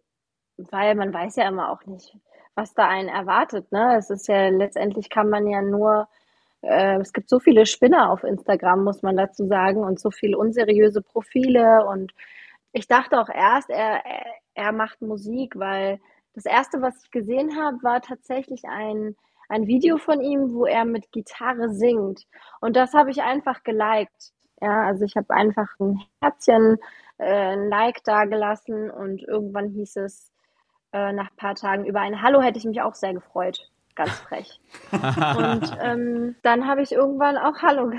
[0.57, 2.17] weil man weiß ja immer auch nicht,
[2.55, 3.73] was da einen erwartet.
[3.73, 3.97] Ne?
[3.99, 6.09] Es ist ja letztendlich kann man ja nur
[6.63, 10.39] äh, es gibt so viele Spinner auf Instagram, muss man dazu sagen, und so viele
[10.39, 11.85] unseriöse Profile.
[11.87, 12.13] Und
[12.73, 14.05] ich dachte auch erst, er,
[14.55, 16.01] er, macht Musik, weil
[16.35, 19.17] das erste, was ich gesehen habe, war tatsächlich ein,
[19.49, 22.27] ein Video von ihm, wo er mit Gitarre singt.
[22.61, 24.33] Und das habe ich einfach geliked.
[24.61, 26.79] Ja, also ich habe einfach ein Herzchen,
[27.19, 30.33] äh, ein Like da gelassen und irgendwann hieß es
[30.93, 33.71] äh, nach ein paar Tagen über ein Hallo hätte ich mich auch sehr gefreut.
[33.95, 34.61] Ganz frech.
[34.93, 37.93] und ähm, dann habe ich irgendwann auch Hallo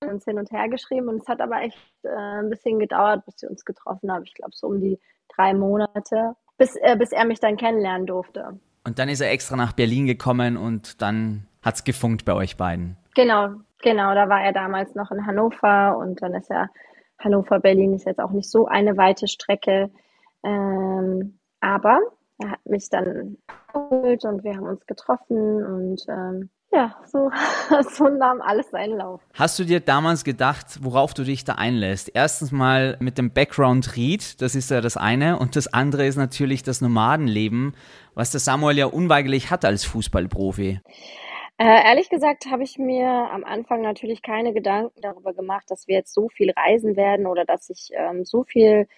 [0.00, 3.40] uns hin und her geschrieben und es hat aber echt äh, ein bisschen gedauert, bis
[3.40, 4.24] wir uns getroffen haben.
[4.24, 4.98] Ich glaube so um die
[5.34, 8.58] drei Monate, bis, äh, bis er mich dann kennenlernen durfte.
[8.86, 12.58] Und dann ist er extra nach Berlin gekommen und dann hat es gefunkt bei euch
[12.58, 12.96] beiden.
[13.14, 14.14] Genau, genau.
[14.14, 16.68] Da war er damals noch in Hannover und dann ist er
[17.18, 19.90] Hannover-Berlin ist jetzt auch nicht so eine weite Strecke.
[20.42, 22.00] Ähm, aber
[22.38, 23.38] er hat mich dann
[23.72, 27.30] geholt und wir haben uns getroffen und ähm, ja, so,
[27.90, 29.20] so nahm alles seinen Lauf.
[29.34, 32.10] Hast du dir damals gedacht, worauf du dich da einlässt?
[32.12, 36.16] Erstens mal mit dem Background Read, das ist ja das eine, und das andere ist
[36.16, 37.74] natürlich das Nomadenleben,
[38.14, 40.80] was der Samuel ja unweigerlich hat als Fußballprofi.
[41.56, 45.94] Äh, ehrlich gesagt habe ich mir am Anfang natürlich keine Gedanken darüber gemacht, dass wir
[45.94, 48.88] jetzt so viel reisen werden oder dass sich ähm, so viel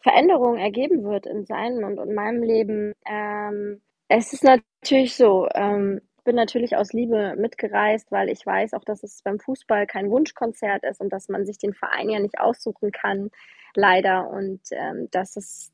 [0.00, 2.94] Veränderung ergeben wird in seinem und in meinem Leben.
[3.06, 8.74] Ähm, es ist natürlich so, ähm, ich bin natürlich aus Liebe mitgereist, weil ich weiß
[8.74, 12.18] auch, dass es beim Fußball kein Wunschkonzert ist und dass man sich den Verein ja
[12.18, 13.30] nicht aussuchen kann,
[13.74, 14.30] leider.
[14.30, 15.72] Und ähm, dass es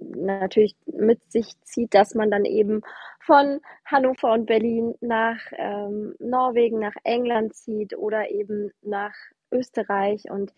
[0.00, 2.82] natürlich mit sich zieht, dass man dann eben
[3.20, 9.14] von Hannover und Berlin nach ähm, Norwegen, nach England zieht oder eben nach
[9.50, 10.52] Österreich und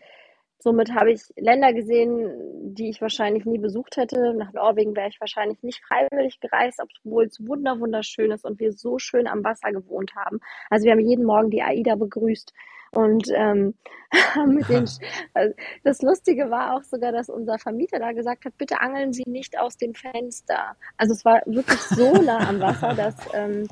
[0.63, 2.31] Somit habe ich Länder gesehen,
[2.75, 4.35] die ich wahrscheinlich nie besucht hätte.
[4.35, 8.73] Nach Norwegen wäre ich wahrscheinlich nicht freiwillig gereist, obwohl es wunder wunderschön ist und wir
[8.73, 10.41] so schön am Wasser gewohnt haben.
[10.71, 12.53] Also wir haben jeden Morgen die AIDA begrüßt
[12.93, 13.75] und ähm,
[14.47, 14.89] mit den,
[15.35, 19.25] also das Lustige war auch sogar, dass unser Vermieter da gesagt hat, bitte angeln Sie
[19.27, 20.77] nicht aus dem Fenster.
[20.97, 23.67] Also es war wirklich so nah am Wasser, dass ähm,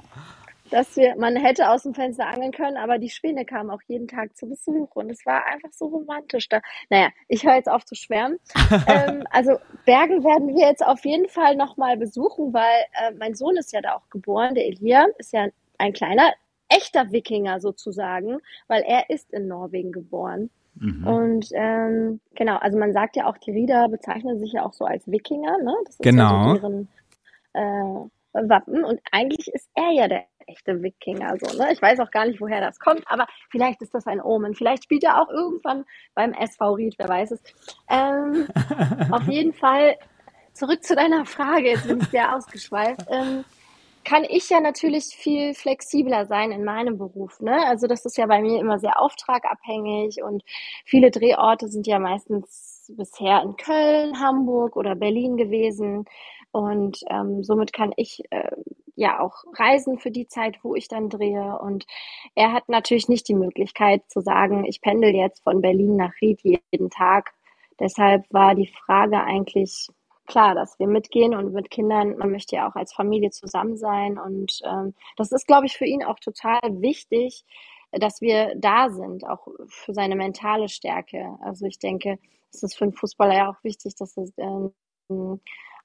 [0.70, 4.08] dass wir, man hätte aus dem Fenster angeln können, aber die Schwäne kamen auch jeden
[4.08, 6.60] Tag zu Besuch und es war einfach so romantisch da.
[6.88, 8.38] Naja, ich höre jetzt auf zu schwärmen.
[8.86, 13.56] ähm, also Bergen werden wir jetzt auf jeden Fall nochmal besuchen, weil äh, mein Sohn
[13.56, 16.32] ist ja da auch geboren, der Elia ist ja ein kleiner,
[16.68, 20.50] echter Wikinger sozusagen, weil er ist in Norwegen geboren.
[20.76, 21.06] Mhm.
[21.06, 24.84] Und ähm, genau, also man sagt ja auch, die Rieder bezeichnen sich ja auch so
[24.84, 25.74] als Wikinger, ne?
[25.84, 26.30] Das ist genau.
[26.30, 26.88] ja so deren
[27.54, 31.36] äh, Wappen und eigentlich ist er ja der echte Wikinger.
[31.40, 31.72] So, ne?
[31.72, 34.54] Ich weiß auch gar nicht, woher das kommt, aber vielleicht ist das ein Omen.
[34.54, 35.84] Vielleicht spielt er auch irgendwann
[36.14, 37.42] beim SV Ried, wer weiß es.
[37.88, 38.48] Ähm,
[39.10, 39.96] auf jeden Fall
[40.52, 43.06] zurück zu deiner Frage, jetzt bin ich sehr ausgeschweift.
[43.08, 43.44] Ähm,
[44.04, 47.40] kann ich ja natürlich viel flexibler sein in meinem Beruf.
[47.40, 47.66] Ne?
[47.66, 50.42] Also das ist ja bei mir immer sehr auftragabhängig und
[50.84, 56.06] viele Drehorte sind ja meistens bisher in Köln, Hamburg oder Berlin gewesen.
[56.52, 58.50] Und ähm, somit kann ich äh,
[58.96, 61.58] ja auch reisen für die Zeit, wo ich dann drehe.
[61.58, 61.86] Und
[62.34, 66.40] er hat natürlich nicht die Möglichkeit zu sagen, ich pendel jetzt von Berlin nach Ried
[66.42, 67.32] jeden Tag.
[67.78, 69.88] Deshalb war die Frage eigentlich
[70.26, 74.18] klar, dass wir mitgehen und mit Kindern, man möchte ja auch als Familie zusammen sein.
[74.18, 77.44] Und ähm, das ist, glaube ich, für ihn auch total wichtig,
[77.92, 81.36] dass wir da sind, auch für seine mentale Stärke.
[81.42, 82.18] Also ich denke,
[82.52, 84.72] es ist für einen Fußballer ja auch wichtig, dass es ähm,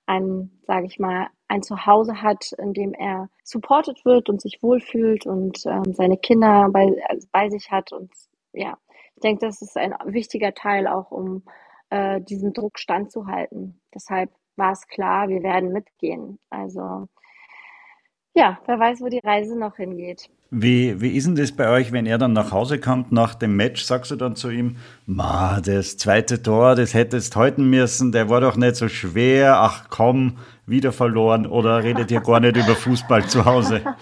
[0.05, 5.25] ein, sage ich mal, ein Zuhause hat, in dem er supported wird und sich wohlfühlt
[5.25, 7.91] und ähm, seine Kinder bei, also bei sich hat.
[7.91, 8.11] Und
[8.53, 8.77] ja,
[9.15, 11.43] ich denke, das ist ein wichtiger Teil auch, um
[11.89, 13.79] äh, diesem Druck standzuhalten.
[13.93, 16.39] Deshalb war es klar, wir werden mitgehen.
[16.49, 17.07] Also
[18.35, 20.29] ja, wer weiß, wo die Reise noch hingeht.
[20.51, 23.55] Wie, wie ist denn das bei euch, wenn er dann nach Hause kommt nach dem
[23.55, 23.83] Match?
[23.83, 28.41] Sagst du dann zu ihm, Ma, das zweite Tor, das hättest halten müssen, der war
[28.41, 33.25] doch nicht so schwer, ach komm, wieder verloren oder redet ihr gar nicht über Fußball
[33.25, 33.81] zu Hause?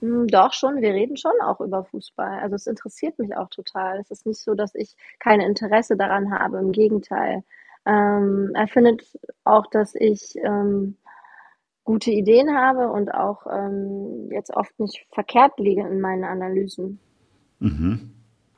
[0.00, 2.38] Hm, doch schon, wir reden schon auch über Fußball.
[2.40, 4.00] Also es interessiert mich auch total.
[4.00, 7.44] Es ist nicht so, dass ich kein Interesse daran habe, im Gegenteil.
[7.84, 9.02] Ähm, er findet
[9.44, 10.96] auch, dass ich ähm,
[11.90, 17.00] gute Ideen habe und auch ähm, jetzt oft nicht verkehrt liege in meinen Analysen.
[17.58, 18.12] Mhm.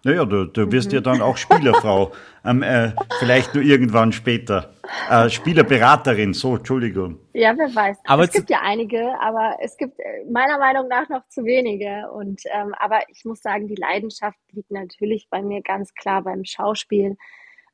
[0.05, 0.97] Naja, du, du wirst mhm.
[0.97, 2.13] ja dann auch Spielerfrau,
[2.45, 4.75] ähm, äh, vielleicht nur irgendwann später.
[5.09, 7.21] Äh, Spielerberaterin, so, Entschuldigung.
[7.33, 7.97] Ja, wer weiß.
[8.05, 12.11] Aber es gibt ja einige, aber es gibt äh, meiner Meinung nach noch zu wenige.
[12.13, 16.45] Und ähm, aber ich muss sagen, die Leidenschaft liegt natürlich bei mir ganz klar beim
[16.45, 17.17] Schauspiel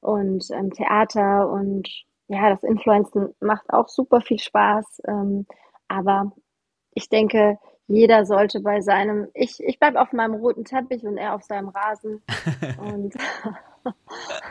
[0.01, 1.89] und ähm, Theater und
[2.29, 5.03] ja, das Influenzen macht auch super viel Spaß.
[5.07, 5.47] Ähm,
[5.89, 6.33] aber
[6.93, 11.35] ich denke, jeder sollte bei seinem, ich, ich bleibe auf meinem roten Teppich und er
[11.35, 12.23] auf seinem Rasen.
[12.81, 13.15] und,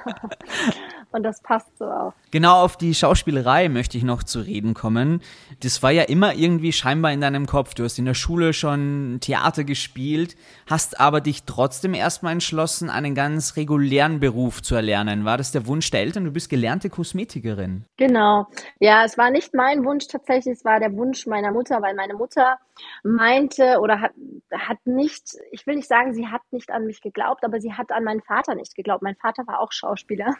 [1.11, 2.13] und das passt so auch.
[2.31, 5.21] Genau auf die Schauspielerei möchte ich noch zu reden kommen.
[5.61, 7.73] Das war ja immer irgendwie scheinbar in deinem Kopf.
[7.73, 10.35] Du hast in der Schule schon Theater gespielt,
[10.69, 15.25] hast aber dich trotzdem erstmal entschlossen, einen ganz regulären Beruf zu erlernen.
[15.25, 16.25] War das der Wunsch der Eltern?
[16.25, 17.85] Du bist gelernte Kosmetikerin.
[17.97, 18.47] Genau.
[18.79, 22.13] Ja, es war nicht mein Wunsch tatsächlich, es war der Wunsch meiner Mutter, weil meine
[22.13, 22.57] Mutter
[23.03, 24.11] meinte oder hat,
[24.51, 27.91] hat nicht, ich will nicht sagen, sie hat nicht an mich geglaubt, aber sie hat
[27.91, 29.01] an meinen Vater nicht geglaubt.
[29.01, 30.35] Mein Vater war auch Schauspieler.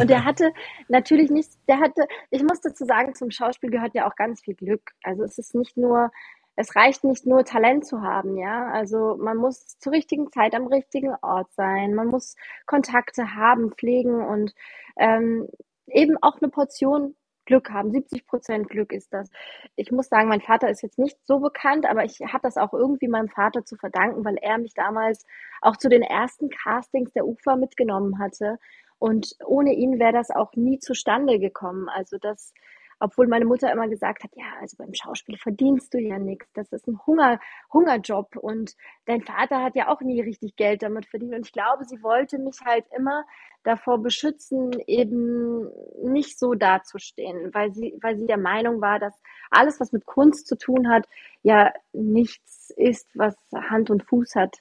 [0.00, 0.52] Und der hatte
[0.88, 4.54] natürlich nicht, der hatte, ich muss dazu sagen, zum Schauspiel gehört ja auch ganz viel
[4.54, 4.92] Glück.
[5.02, 6.10] Also es ist nicht nur,
[6.56, 8.70] es reicht nicht nur Talent zu haben, ja.
[8.70, 11.94] Also man muss zur richtigen Zeit am richtigen Ort sein.
[11.94, 14.54] Man muss Kontakte haben, pflegen und
[14.96, 15.48] ähm,
[15.86, 17.14] eben auch eine Portion
[17.50, 17.90] Glück haben.
[17.90, 19.28] 70 Prozent Glück ist das.
[19.74, 22.72] Ich muss sagen, mein Vater ist jetzt nicht so bekannt, aber ich habe das auch
[22.72, 25.26] irgendwie meinem Vater zu verdanken, weil er mich damals
[25.60, 28.58] auch zu den ersten Castings der UFA mitgenommen hatte.
[29.00, 31.88] Und ohne ihn wäre das auch nie zustande gekommen.
[31.88, 32.54] Also das
[33.00, 36.52] obwohl meine Mutter immer gesagt hat, ja, also beim Schauspiel verdienst du ja nichts.
[36.52, 37.40] Das ist ein Hunger,
[37.72, 38.36] Hungerjob.
[38.36, 41.34] Und dein Vater hat ja auch nie richtig Geld damit verdient.
[41.34, 43.24] Und ich glaube, sie wollte mich halt immer
[43.62, 45.68] davor beschützen, eben
[46.02, 50.46] nicht so dazustehen, weil sie, weil sie der Meinung war, dass alles, was mit Kunst
[50.46, 51.08] zu tun hat,
[51.42, 54.58] ja nichts ist, was Hand und Fuß hat,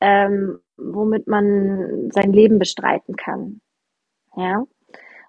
[0.00, 3.60] ähm, womit man sein Leben bestreiten kann.
[4.36, 4.64] Ja.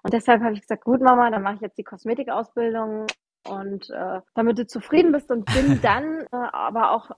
[0.02, 3.06] Und deshalb habe ich gesagt, gut Mama, dann mache ich jetzt die Kosmetikausbildung
[3.48, 7.10] und äh, damit du zufrieden bist und bin dann äh, aber auch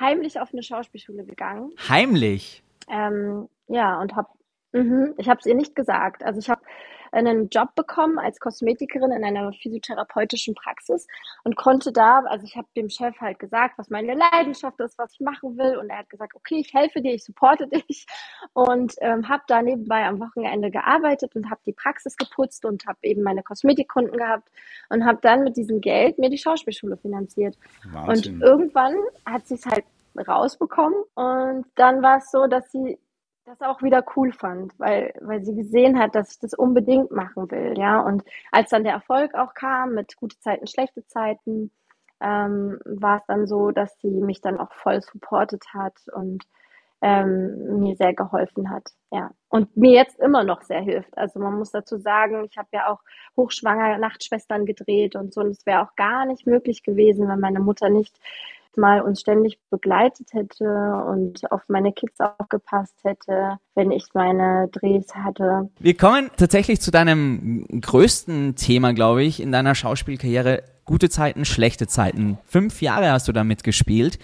[0.00, 1.70] heimlich auf eine Schauspielschule gegangen.
[1.88, 2.62] Heimlich?
[2.88, 4.28] Ähm, ja, und habe,
[4.72, 6.22] mhm, ich habe es ihr nicht gesagt.
[6.22, 6.62] Also ich habe
[7.12, 11.06] einen Job bekommen als Kosmetikerin in einer physiotherapeutischen Praxis
[11.44, 15.12] und konnte da, also ich habe dem Chef halt gesagt, was meine Leidenschaft ist, was
[15.12, 18.06] ich machen will und er hat gesagt, okay, ich helfe dir, ich supporte dich
[18.54, 22.98] und ähm, habe da nebenbei am Wochenende gearbeitet und habe die Praxis geputzt und habe
[23.02, 24.48] eben meine Kosmetikkunden gehabt
[24.88, 27.56] und habe dann mit diesem Geld mir die Schauspielschule finanziert.
[27.92, 28.34] Wahnsinn.
[28.34, 28.94] Und irgendwann
[29.26, 29.84] hat sie es halt
[30.16, 32.98] rausbekommen und dann war es so, dass sie
[33.44, 37.50] das auch wieder cool fand, weil, weil sie gesehen hat, dass ich das unbedingt machen
[37.50, 38.00] will, ja.
[38.00, 41.70] Und als dann der Erfolg auch kam mit gute Zeiten, schlechte Zeiten,
[42.20, 46.44] ähm, war es dann so, dass sie mich dann auch voll supportet hat und
[47.00, 49.32] ähm, mir sehr geholfen hat, ja.
[49.48, 51.18] Und mir jetzt immer noch sehr hilft.
[51.18, 53.00] Also man muss dazu sagen, ich habe ja auch
[53.36, 57.60] hochschwanger Nachtschwestern gedreht und so, und es wäre auch gar nicht möglich gewesen, wenn meine
[57.60, 58.16] Mutter nicht
[58.76, 60.64] mal uns ständig begleitet hätte
[61.08, 65.70] und auf meine Kids aufgepasst hätte, wenn ich meine Drehs hatte.
[65.78, 70.62] Wir kommen tatsächlich zu deinem größten Thema, glaube ich, in deiner Schauspielkarriere.
[70.84, 72.38] Gute Zeiten, schlechte Zeiten.
[72.44, 74.18] Fünf Jahre hast du damit gespielt.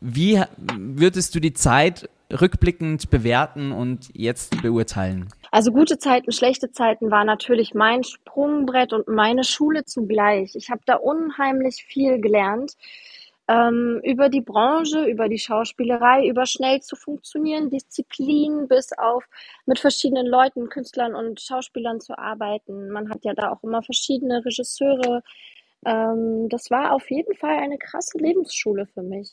[0.00, 0.42] Wie
[0.76, 5.28] würdest du die Zeit rückblickend bewerten und jetzt beurteilen?
[5.50, 10.54] Also gute Zeiten, schlechte Zeiten war natürlich mein Sprungbrett und meine Schule zugleich.
[10.54, 12.74] Ich habe da unheimlich viel gelernt
[13.48, 19.24] ähm, über die Branche, über die Schauspielerei, über schnell zu funktionieren, Disziplin bis auf
[19.64, 22.90] mit verschiedenen Leuten, Künstlern und Schauspielern zu arbeiten.
[22.90, 25.22] Man hat ja da auch immer verschiedene Regisseure.
[25.86, 29.30] Ähm, das war auf jeden Fall eine krasse Lebensschule für mich.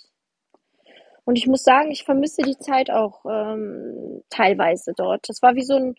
[1.25, 5.27] Und ich muss sagen, ich vermisse die Zeit auch ähm, teilweise dort.
[5.27, 5.95] Das war wie so ein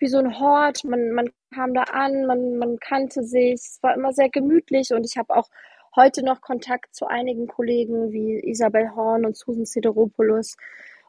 [0.00, 0.82] wie so ein Hort.
[0.84, 3.54] Man, man kam da an, man, man kannte sich.
[3.54, 5.48] Es war immer sehr gemütlich und ich habe auch
[5.96, 10.56] heute noch Kontakt zu einigen Kollegen wie Isabel Horn und Susan Sideropoulos.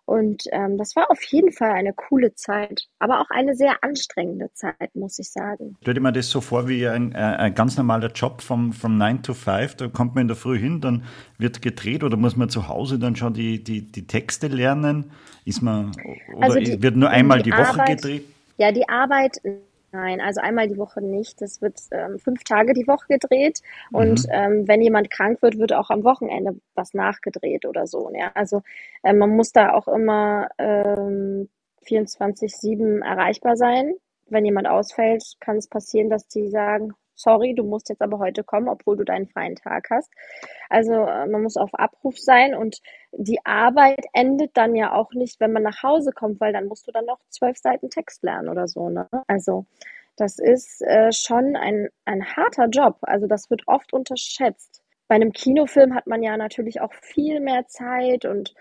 [0.05, 4.51] Und ähm, das war auf jeden Fall eine coole Zeit, aber auch eine sehr anstrengende
[4.53, 5.77] Zeit, muss ich sagen.
[5.81, 8.97] Stell dir mal das so vor wie ein, äh, ein ganz normaler Job vom, vom
[8.97, 9.75] 9 to 5.
[9.75, 11.05] Da kommt man in der Früh hin, dann
[11.37, 15.11] wird gedreht oder muss man zu Hause dann schon die, die, die Texte lernen?
[15.45, 15.91] Ist man,
[16.35, 18.25] oder also die, wird nur einmal die, die Woche Arbeit, gedreht?
[18.57, 19.37] Ja, die Arbeit
[19.93, 21.41] Nein, also einmal die Woche nicht.
[21.41, 23.61] Das wird ähm, fünf Tage die Woche gedreht.
[23.89, 23.97] Mhm.
[23.97, 28.09] Und ähm, wenn jemand krank wird, wird auch am Wochenende was nachgedreht oder so.
[28.13, 28.31] Ja?
[28.33, 28.61] Also
[29.03, 31.49] äh, man muss da auch immer ähm,
[31.85, 33.95] 24-7 erreichbar sein.
[34.27, 38.43] Wenn jemand ausfällt, kann es passieren, dass die sagen, sorry, du musst jetzt aber heute
[38.43, 40.11] kommen, obwohl du deinen freien Tag hast.
[40.69, 42.81] Also äh, man muss auf Abruf sein und
[43.11, 46.87] die Arbeit endet dann ja auch nicht, wenn man nach Hause kommt, weil dann musst
[46.87, 48.89] du dann noch zwölf Seiten Text lernen oder so.
[48.89, 49.07] Ne?
[49.27, 49.65] Also
[50.15, 52.97] das ist äh, schon ein, ein harter Job.
[53.01, 54.83] Also das wird oft unterschätzt.
[55.07, 58.53] Bei einem Kinofilm hat man ja natürlich auch viel mehr Zeit und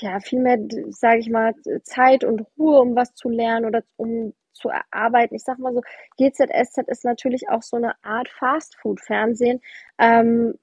[0.00, 0.58] ja, viel mehr,
[0.90, 5.34] sage ich mal, Zeit und Ruhe, um was zu lernen oder um zu erarbeiten.
[5.34, 5.82] Ich sag mal so,
[6.18, 9.60] GZSZ ist natürlich auch so eine Art Fastfood-Fernsehen,
[10.02, 10.54] ähm,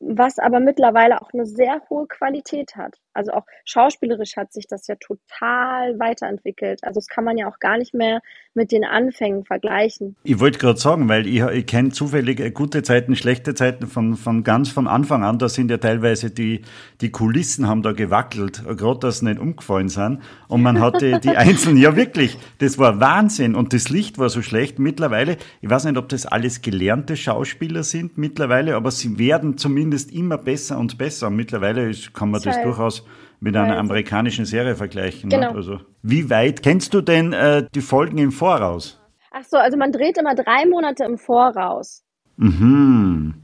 [0.00, 2.96] was aber mittlerweile auch eine sehr hohe Qualität hat.
[3.14, 6.82] Also auch schauspielerisch hat sich das ja total weiterentwickelt.
[6.82, 8.20] Also das kann man ja auch gar nicht mehr
[8.54, 10.16] mit den Anfängen vergleichen.
[10.24, 14.44] Ich wollte gerade sagen, weil ich, ich kenne zufällig gute Zeiten, schlechte Zeiten von, von
[14.44, 15.38] ganz von Anfang an.
[15.38, 16.62] Da sind ja teilweise die,
[17.00, 20.20] die Kulissen haben da gewackelt, gerade dass sie nicht umgefallen sind.
[20.48, 23.54] Und man hatte die einzelnen, ja wirklich, das war Wahnsinn.
[23.54, 24.78] Und das Licht war so schlecht.
[24.78, 30.12] Mittlerweile, ich weiß nicht, ob das alles gelernte Schauspieler sind mittlerweile, aber sie werden zumindest
[30.12, 31.28] immer besser und besser.
[31.28, 33.04] Und mittlerweile ist, kann man das, das durchaus
[33.40, 35.28] mit einer amerikanischen Serie vergleichen.
[35.28, 35.36] Ne?
[35.36, 35.50] Genau.
[35.50, 35.56] Ne?
[35.56, 39.00] Also, wie weit kennst du denn äh, die Folgen im Voraus?
[39.32, 42.04] Ach so, also man dreht immer drei Monate im Voraus.
[42.36, 43.34] Mhm.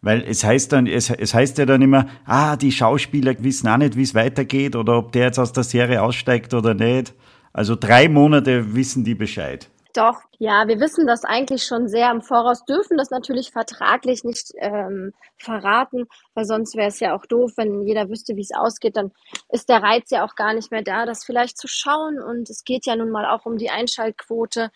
[0.00, 3.76] Weil es heißt dann, es, es heißt ja dann immer, ah, die Schauspieler wissen auch
[3.76, 7.14] nicht, wie es weitergeht oder ob der jetzt aus der Serie aussteigt oder nicht.
[7.52, 9.70] Also drei Monate wissen die Bescheid.
[9.94, 14.52] Doch, ja, wir wissen das eigentlich schon sehr im Voraus, dürfen das natürlich vertraglich nicht
[14.56, 18.96] ähm, verraten, weil sonst wäre es ja auch doof, wenn jeder wüsste, wie es ausgeht,
[18.96, 19.12] dann
[19.50, 22.22] ist der Reiz ja auch gar nicht mehr da, das vielleicht zu schauen.
[22.22, 24.70] Und es geht ja nun mal auch um die Einschaltquote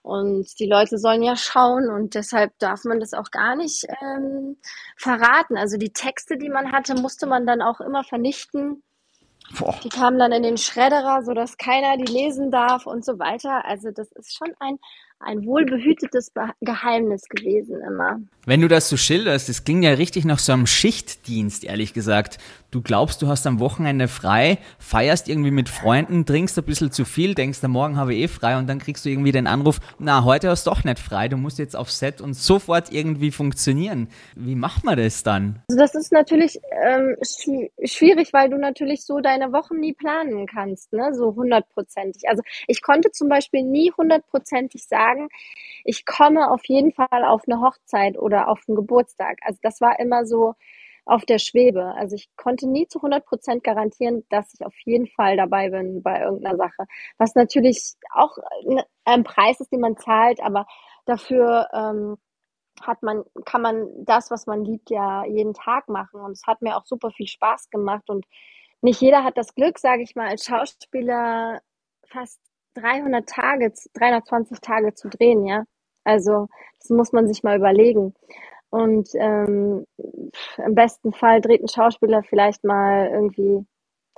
[0.00, 4.56] und die Leute sollen ja schauen und deshalb darf man das auch gar nicht ähm,
[4.96, 5.58] verraten.
[5.58, 8.82] Also die Texte, die man hatte, musste man dann auch immer vernichten
[9.58, 9.78] Boah.
[9.84, 13.64] Die kamen dann in den Schredderer, sodass keiner die lesen darf und so weiter.
[13.64, 14.78] Also das ist schon ein
[15.22, 18.20] ein wohlbehütetes Geheimnis gewesen immer.
[18.44, 22.38] Wenn du das so schilderst, das ging ja richtig nach so einem Schichtdienst, ehrlich gesagt.
[22.72, 27.04] Du glaubst, du hast am Wochenende frei, feierst irgendwie mit Freunden, trinkst ein bisschen zu
[27.04, 29.78] viel, denkst, am Morgen habe ich eh frei und dann kriegst du irgendwie den Anruf,
[29.98, 33.30] na, heute hast du doch nicht frei, du musst jetzt auf Set und sofort irgendwie
[33.30, 34.08] funktionieren.
[34.36, 35.60] Wie macht man das dann?
[35.68, 37.16] Also das ist natürlich ähm,
[37.84, 41.14] schwierig, weil du natürlich so deine Wochen nie planen kannst, ne?
[41.14, 42.22] so hundertprozentig.
[42.26, 45.28] Also ich konnte zum Beispiel nie hundertprozentig sagen, sagen,
[45.84, 49.38] ich komme auf jeden Fall auf eine Hochzeit oder auf einen Geburtstag.
[49.42, 50.54] Also das war immer so
[51.04, 51.94] auf der Schwebe.
[51.96, 56.02] Also ich konnte nie zu 100 Prozent garantieren, dass ich auf jeden Fall dabei bin
[56.02, 56.86] bei irgendeiner Sache.
[57.18, 58.38] Was natürlich auch
[59.04, 60.66] ein Preis ist, den man zahlt, aber
[61.04, 62.18] dafür ähm,
[62.80, 66.20] hat man, kann man das, was man liebt, ja jeden Tag machen.
[66.20, 68.08] Und es hat mir auch super viel Spaß gemacht.
[68.08, 68.24] Und
[68.80, 71.60] nicht jeder hat das Glück, sage ich mal, als Schauspieler
[72.06, 72.40] fast
[72.74, 75.64] 300 Tage, 320 Tage zu drehen, ja.
[76.04, 76.48] Also
[76.80, 78.14] das muss man sich mal überlegen.
[78.70, 83.66] Und ähm, im besten Fall dreht ein Schauspieler vielleicht mal irgendwie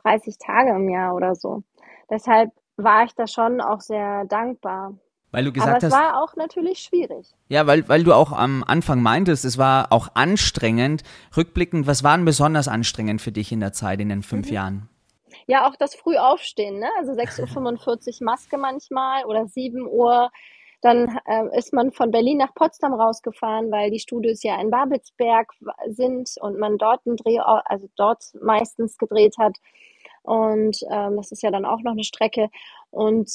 [0.04, 1.62] 30 Tage im Jahr oder so.
[2.08, 4.94] Deshalb war ich da schon auch sehr dankbar.
[5.32, 7.26] Weil du gesagt Aber es hast, war auch natürlich schwierig.
[7.48, 11.02] Ja, weil, weil du auch am Anfang meintest, es war auch anstrengend.
[11.36, 14.54] Rückblickend, was war denn besonders anstrengend für dich in der Zeit, in den fünf mhm.
[14.54, 14.88] Jahren?
[15.46, 16.88] Ja, auch das Frühaufstehen, ne?
[16.98, 20.30] Also 6.45 Uhr Maske manchmal oder 7 Uhr.
[20.80, 25.50] Dann äh, ist man von Berlin nach Potsdam rausgefahren, weil die Studios ja in Babelsberg
[25.88, 29.56] sind und man dort einen Dreh, also dort meistens gedreht hat.
[30.22, 32.48] Und ähm, das ist ja dann auch noch eine Strecke.
[32.90, 33.30] Und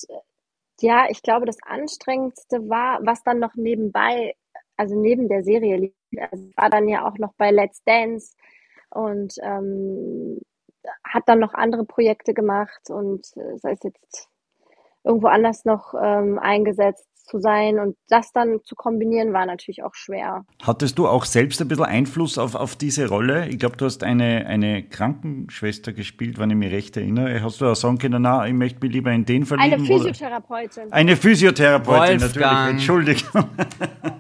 [0.82, 4.36] ja, ich glaube, das Anstrengendste war, was dann noch nebenbei,
[4.78, 5.94] also neben der Serie lief,
[6.32, 8.36] also war dann ja auch noch bei Let's Dance
[8.92, 10.40] und ähm,
[11.04, 14.30] hat dann noch andere Projekte gemacht und äh, sei es jetzt
[15.04, 19.94] irgendwo anders noch ähm, eingesetzt zu sein und das dann zu kombinieren war natürlich auch
[19.94, 20.46] schwer.
[20.64, 23.48] Hattest du auch selbst ein bisschen Einfluss auf, auf diese Rolle?
[23.48, 27.42] Ich glaube, du hast eine, eine Krankenschwester gespielt, wenn ich mich recht erinnere.
[27.44, 29.74] Hast du auch sagen können, na, ich möchte mich lieber in den verlieben?
[29.74, 30.84] Eine Physiotherapeutin.
[30.88, 30.94] Oder?
[30.94, 32.82] Eine Physiotherapeutin, Wolfgang.
[32.82, 33.50] natürlich, Entschuldigung.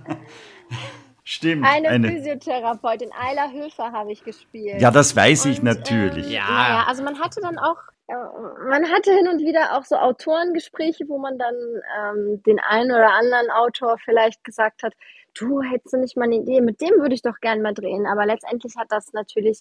[1.31, 1.63] Stimmt.
[1.63, 4.81] Eine, eine, Physiotherapeutin, Ayla Höfer habe ich gespielt.
[4.81, 6.25] Ja, das weiß ich und, natürlich.
[6.25, 6.39] Ähm, ja.
[6.39, 7.77] ja, also man hatte dann auch
[8.67, 11.53] man hatte hin und wieder auch so Autorengespräche, wo man dann
[12.01, 14.93] ähm, den einen oder anderen Autor vielleicht gesagt hat,
[15.37, 18.07] du hättest du nicht mal eine Idee, mit dem würde ich doch gern mal drehen.
[18.07, 19.59] Aber letztendlich hat das natürlich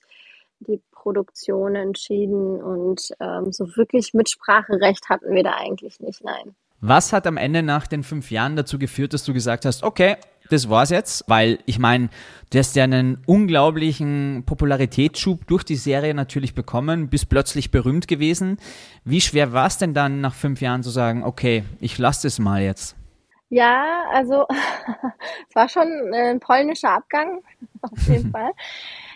[0.60, 6.54] die Produktion entschieden und ähm, so wirklich Mitspracherecht hatten wir da eigentlich nicht, nein.
[6.80, 10.16] Was hat am Ende nach den fünf Jahren dazu geführt, dass du gesagt hast, okay,
[10.50, 11.24] das war's jetzt?
[11.28, 12.08] Weil ich meine,
[12.50, 18.58] du hast ja einen unglaublichen Popularitätsschub durch die Serie natürlich bekommen, bist plötzlich berühmt gewesen.
[19.04, 22.38] Wie schwer war es denn dann nach fünf Jahren zu sagen, okay, ich lasse das
[22.38, 22.96] mal jetzt?
[23.50, 24.46] Ja, also
[25.48, 27.42] es war schon ein polnischer Abgang,
[27.82, 28.52] auf jeden Fall.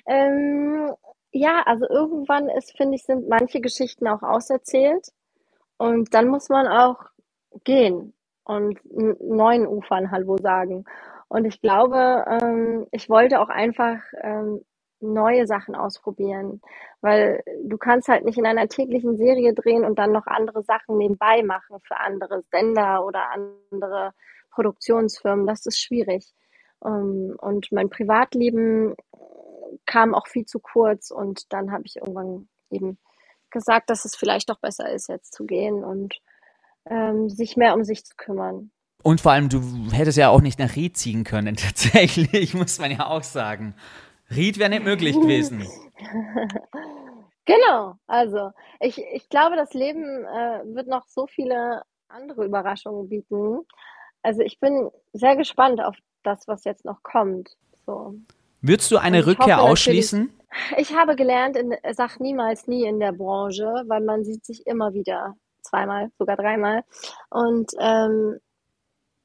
[0.06, 0.92] Ähm,
[1.32, 5.08] ja, also irgendwann ist, finde ich, sind manche Geschichten auch auserzählt.
[5.78, 6.96] Und dann muss man auch
[7.64, 8.12] gehen
[8.44, 10.84] und neuen Ufern Hallo sagen.
[11.32, 14.60] Und ich glaube, ähm, ich wollte auch einfach ähm,
[15.00, 16.60] neue Sachen ausprobieren,
[17.00, 20.98] weil du kannst halt nicht in einer täglichen Serie drehen und dann noch andere Sachen
[20.98, 24.12] nebenbei machen für andere Sender oder andere
[24.50, 25.46] Produktionsfirmen.
[25.46, 26.34] Das ist schwierig.
[26.84, 28.94] Ähm, und mein Privatleben
[29.86, 32.98] kam auch viel zu kurz und dann habe ich irgendwann eben
[33.48, 36.14] gesagt, dass es vielleicht doch besser ist, jetzt zu gehen und
[36.84, 38.70] ähm, sich mehr um sich zu kümmern.
[39.02, 39.60] Und vor allem, du
[39.92, 43.74] hättest ja auch nicht nach Ried ziehen können, tatsächlich, muss man ja auch sagen.
[44.30, 45.66] Ried wäre nicht möglich gewesen.
[47.44, 48.50] genau, also
[48.80, 53.60] ich, ich glaube, das Leben äh, wird noch so viele andere Überraschungen bieten.
[54.22, 57.56] Also ich bin sehr gespannt auf das, was jetzt noch kommt.
[57.86, 58.14] So.
[58.60, 60.32] Würdest du eine Rückkehr ausschließen?
[60.76, 64.94] Ich habe gelernt, in, sag niemals nie in der Branche, weil man sieht sich immer
[64.94, 66.84] wieder zweimal, sogar dreimal.
[67.30, 68.38] Und ähm,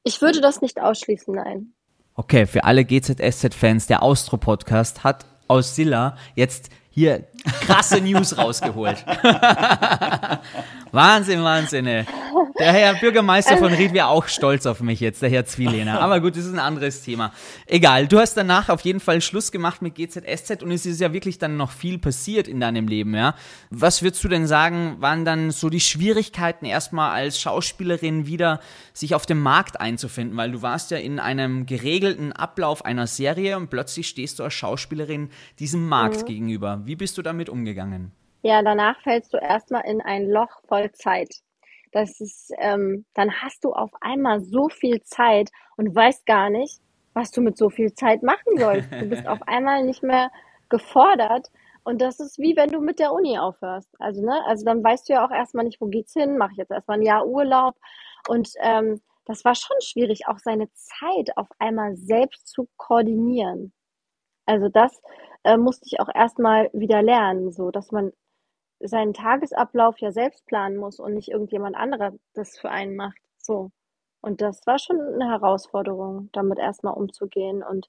[0.08, 1.74] ich würde das nicht ausschließen, nein.
[2.14, 9.04] Okay, für alle GZSZ-Fans, der Austro-Podcast hat aus Silla jetzt hier krasse News rausgeholt.
[10.92, 11.86] Wahnsinn, Wahnsinn.
[11.86, 12.04] Ey.
[12.58, 16.00] Der Herr Bürgermeister von Ried wäre auch stolz auf mich jetzt, der Herr Zwielehner.
[16.00, 17.32] Aber gut, das ist ein anderes Thema.
[17.66, 21.12] Egal, du hast danach auf jeden Fall Schluss gemacht mit GZSZ und es ist ja
[21.12, 23.34] wirklich dann noch viel passiert in deinem Leben, ja.
[23.70, 28.60] Was würdest du denn sagen, waren dann so die Schwierigkeiten erstmal als Schauspielerin wieder
[28.92, 30.36] sich auf dem Markt einzufinden?
[30.36, 34.54] Weil du warst ja in einem geregelten Ablauf einer Serie und plötzlich stehst du als
[34.54, 36.26] Schauspielerin diesem Markt mhm.
[36.26, 36.80] gegenüber.
[36.84, 38.12] Wie bist du damit umgegangen?
[38.42, 41.42] Ja, danach fällst du erstmal in ein Loch voll Zeit.
[41.92, 46.80] Das ist, ähm, dann hast du auf einmal so viel Zeit und weißt gar nicht,
[47.14, 48.90] was du mit so viel Zeit machen sollst.
[48.92, 50.30] Du bist auf einmal nicht mehr
[50.68, 51.48] gefordert.
[51.84, 53.88] Und das ist wie wenn du mit der Uni aufhörst.
[53.98, 56.58] Also, ne, also dann weißt du ja auch erstmal nicht, wo geht's hin, mache ich
[56.58, 57.76] jetzt erstmal ein Jahr Urlaub.
[58.28, 63.72] Und ähm, das war schon schwierig, auch seine Zeit auf einmal selbst zu koordinieren.
[64.48, 64.98] Also das
[65.44, 68.12] äh, musste ich auch erstmal wieder lernen, so dass man
[68.80, 73.18] seinen Tagesablauf ja selbst planen muss und nicht irgendjemand anderer das für einen macht.
[73.36, 73.70] So.
[74.22, 77.62] Und das war schon eine Herausforderung, damit erstmal umzugehen.
[77.62, 77.88] Und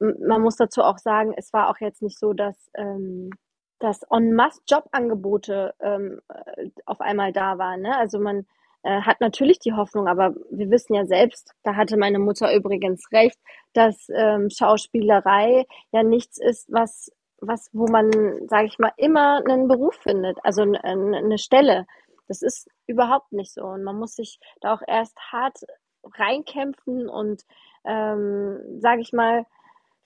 [0.00, 3.30] man muss dazu auch sagen, es war auch jetzt nicht so, dass, ähm,
[3.78, 7.82] dass en masse Jobangebote ähm, äh, auf einmal da waren.
[7.82, 7.96] Ne?
[7.96, 8.46] Also man
[8.82, 13.10] äh, hat natürlich die Hoffnung, aber wir wissen ja selbst, da hatte meine Mutter übrigens
[13.12, 13.38] recht,
[13.72, 17.10] dass ähm, Schauspielerei ja nichts ist, was
[17.42, 18.10] was, wo man,
[18.48, 21.86] sage ich mal, immer einen Beruf findet, also eine Stelle.
[22.28, 23.64] Das ist überhaupt nicht so.
[23.64, 25.58] Und man muss sich da auch erst hart
[26.18, 27.42] reinkämpfen und,
[27.84, 29.44] ähm, sage ich mal,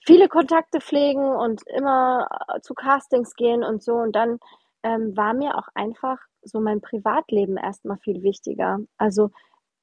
[0.05, 3.93] viele Kontakte pflegen und immer äh, zu Castings gehen und so.
[3.93, 4.39] Und dann
[4.83, 6.17] ähm, war mir auch einfach
[6.47, 8.79] so mein Privatleben erstmal viel wichtiger.
[8.97, 9.31] Also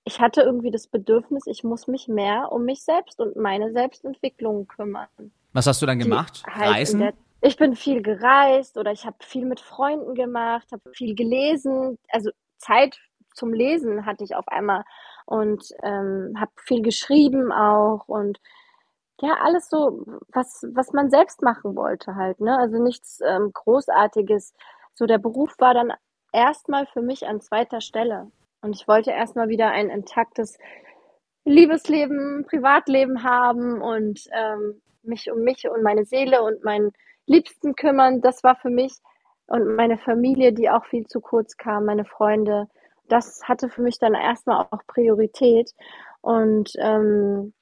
[0.05, 4.67] ich hatte irgendwie das Bedürfnis, ich muss mich mehr um mich selbst und meine Selbstentwicklung
[4.67, 5.09] kümmern.
[5.53, 6.43] Was hast du dann gemacht?
[6.47, 7.13] Halt Reisen?
[7.41, 11.99] ich bin viel gereist oder ich habe viel mit Freunden gemacht, habe viel gelesen.
[12.09, 12.99] Also Zeit
[13.35, 14.85] zum Lesen hatte ich auf einmal
[15.27, 18.41] und ähm, habe viel geschrieben auch und
[19.21, 22.59] ja, alles so, was, was man selbst machen wollte halt, ne?
[22.59, 24.55] Also nichts ähm, Großartiges.
[24.93, 25.93] So der Beruf war dann
[26.35, 28.31] erstmal für mich an zweiter Stelle.
[28.61, 30.59] Und ich wollte erstmal wieder ein intaktes
[31.45, 36.91] Liebesleben, Privatleben haben und ähm, mich um mich und meine Seele und mein
[37.27, 38.21] Liebsten kümmern.
[38.21, 38.95] Das war für mich
[39.47, 42.69] und meine Familie, die auch viel zu kurz kam, meine Freunde.
[43.09, 45.73] Das hatte für mich dann erstmal auch Priorität.
[46.23, 47.53] Und ähm,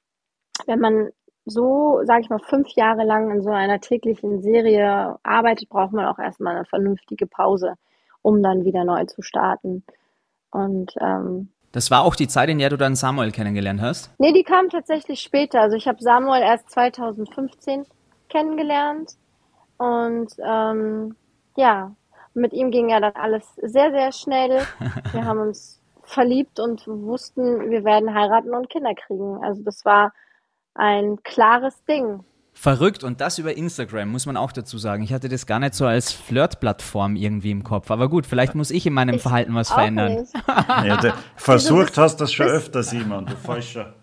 [0.65, 1.09] wenn man
[1.45, 6.05] so, sage ich mal, fünf Jahre lang in so einer täglichen Serie arbeitet, braucht man
[6.05, 7.75] auch erstmal eine vernünftige Pause,
[8.23, 9.83] um dann wieder neu zu starten.
[10.49, 14.11] Und ähm, das war auch die Zeit, in der du dann Samuel kennengelernt hast?
[14.19, 15.61] Nee, die kam tatsächlich später.
[15.61, 17.85] Also ich habe Samuel erst 2015
[18.29, 19.15] kennengelernt
[19.77, 21.15] und ähm,
[21.55, 21.95] ja,
[22.33, 24.61] mit ihm ging ja dann alles sehr, sehr schnell.
[25.11, 29.41] Wir haben uns verliebt und wussten, wir werden heiraten und Kinder kriegen.
[29.41, 30.11] Also das war
[30.75, 32.25] ein klares Ding.
[32.53, 35.03] Verrückt und das über Instagram, muss man auch dazu sagen.
[35.03, 37.91] Ich hatte das gar nicht so als Flirtplattform irgendwie im Kopf.
[37.91, 40.27] Aber gut, vielleicht muss ich in meinem ich Verhalten was verändern.
[40.47, 43.95] ja, versucht hast das schon öfter, Simon, du Falscher.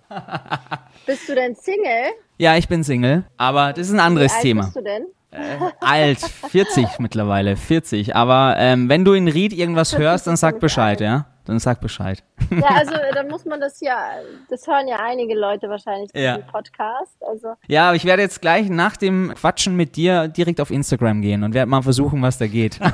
[1.07, 2.12] Bist du denn Single?
[2.38, 4.62] Ja, ich bin Single, aber das ist ein anderes Wie alt Thema.
[4.64, 5.07] Bist du denn?
[5.32, 8.16] Äh, alt, 40 mittlerweile, 40.
[8.16, 11.26] Aber ähm, wenn du in Ried irgendwas hörst, dann sag Bescheid, ja?
[11.51, 12.22] Dann sag Bescheid.
[12.53, 14.11] Ja, also dann muss man das ja,
[14.48, 16.36] das hören ja einige Leute wahrscheinlich ja.
[16.36, 17.16] im Podcast.
[17.28, 17.55] Also.
[17.66, 21.42] Ja, aber ich werde jetzt gleich nach dem Quatschen mit dir direkt auf Instagram gehen
[21.42, 22.78] und werde mal versuchen, was da geht.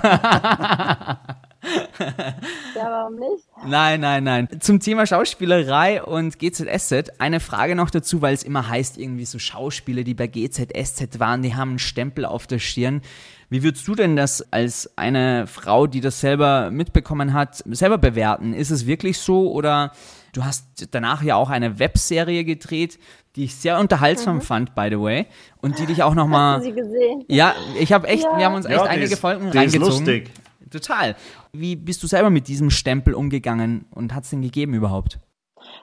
[2.76, 3.44] Ja, warum nicht?
[3.66, 4.48] Nein, nein, nein.
[4.60, 9.40] Zum Thema Schauspielerei und GZSZ eine Frage noch dazu, weil es immer heißt, irgendwie so
[9.40, 13.02] Schauspieler, die bei GZSZ waren, die haben einen Stempel auf der Stirn.
[13.48, 18.52] Wie würdest du denn das als eine Frau, die das selber mitbekommen hat, selber bewerten?
[18.52, 19.92] Ist es wirklich so oder
[20.32, 22.98] du hast danach ja auch eine Webserie gedreht,
[23.36, 24.40] die ich sehr unterhaltsam mhm.
[24.40, 25.26] fand, by the way,
[25.60, 26.62] und die dich auch nochmal.
[26.62, 27.24] Sie gesehen?
[27.28, 28.36] Ja, ich habe echt, ja.
[28.36, 29.88] wir haben uns echt ja, einige ist, Folgen die reingezogen.
[29.88, 30.30] Ist lustig.
[30.70, 31.14] Total.
[31.52, 35.20] Wie bist du selber mit diesem Stempel umgegangen und hat es den gegeben überhaupt?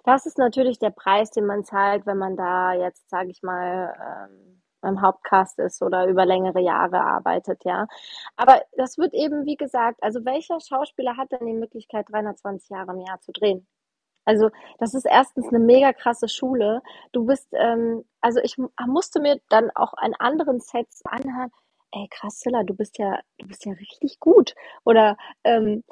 [0.04, 3.94] Das ist natürlich der Preis, den man zahlt, wenn man da jetzt, sage ich mal,
[3.98, 4.53] ähm,
[4.84, 7.88] beim Hauptcast ist oder über längere Jahre arbeitet, ja.
[8.36, 12.92] Aber das wird eben, wie gesagt, also welcher Schauspieler hat denn die Möglichkeit, 320 Jahre
[12.94, 13.68] im Jahr zu drehen?
[14.26, 16.82] Also das ist erstens eine mega krasse Schule.
[17.12, 18.58] Du bist, ähm, also ich
[18.88, 21.52] musste mir dann auch an anderen Sets anhören,
[21.92, 24.56] ey krass, Silla, du bist ja, du bist ja richtig gut.
[24.86, 25.84] Oder ähm,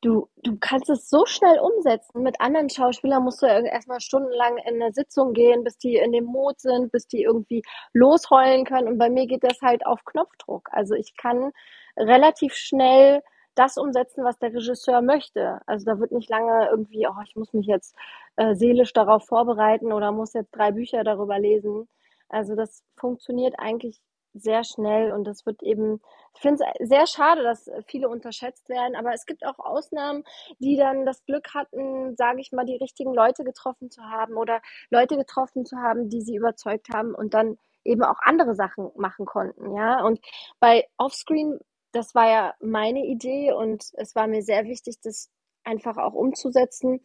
[0.00, 2.22] du, du kannst es so schnell umsetzen.
[2.22, 6.24] Mit anderen Schauspielern musst du erstmal stundenlang in eine Sitzung gehen, bis die in dem
[6.24, 8.88] Mut sind, bis die irgendwie losheulen können.
[8.88, 10.68] Und bei mir geht das halt auf Knopfdruck.
[10.72, 11.52] Also ich kann
[11.96, 13.22] relativ schnell
[13.54, 15.60] das umsetzen, was der Regisseur möchte.
[15.66, 17.94] Also da wird nicht lange irgendwie, oh, ich muss mich jetzt
[18.36, 21.88] äh, seelisch darauf vorbereiten oder muss jetzt drei Bücher darüber lesen.
[22.28, 24.00] Also das funktioniert eigentlich
[24.34, 26.00] sehr schnell und das wird eben,
[26.34, 30.24] ich finde es sehr schade, dass viele unterschätzt werden, aber es gibt auch Ausnahmen,
[30.58, 34.60] die dann das Glück hatten, sage ich mal, die richtigen Leute getroffen zu haben oder
[34.90, 39.26] Leute getroffen zu haben, die sie überzeugt haben und dann eben auch andere Sachen machen
[39.26, 40.04] konnten, ja.
[40.04, 40.20] Und
[40.60, 41.58] bei Offscreen,
[41.92, 45.30] das war ja meine Idee und es war mir sehr wichtig, das
[45.64, 47.00] einfach auch umzusetzen.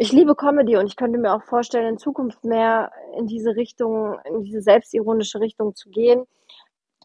[0.00, 4.16] Ich liebe Comedy und ich könnte mir auch vorstellen, in Zukunft mehr in diese Richtung,
[4.26, 6.24] in diese selbstironische Richtung zu gehen.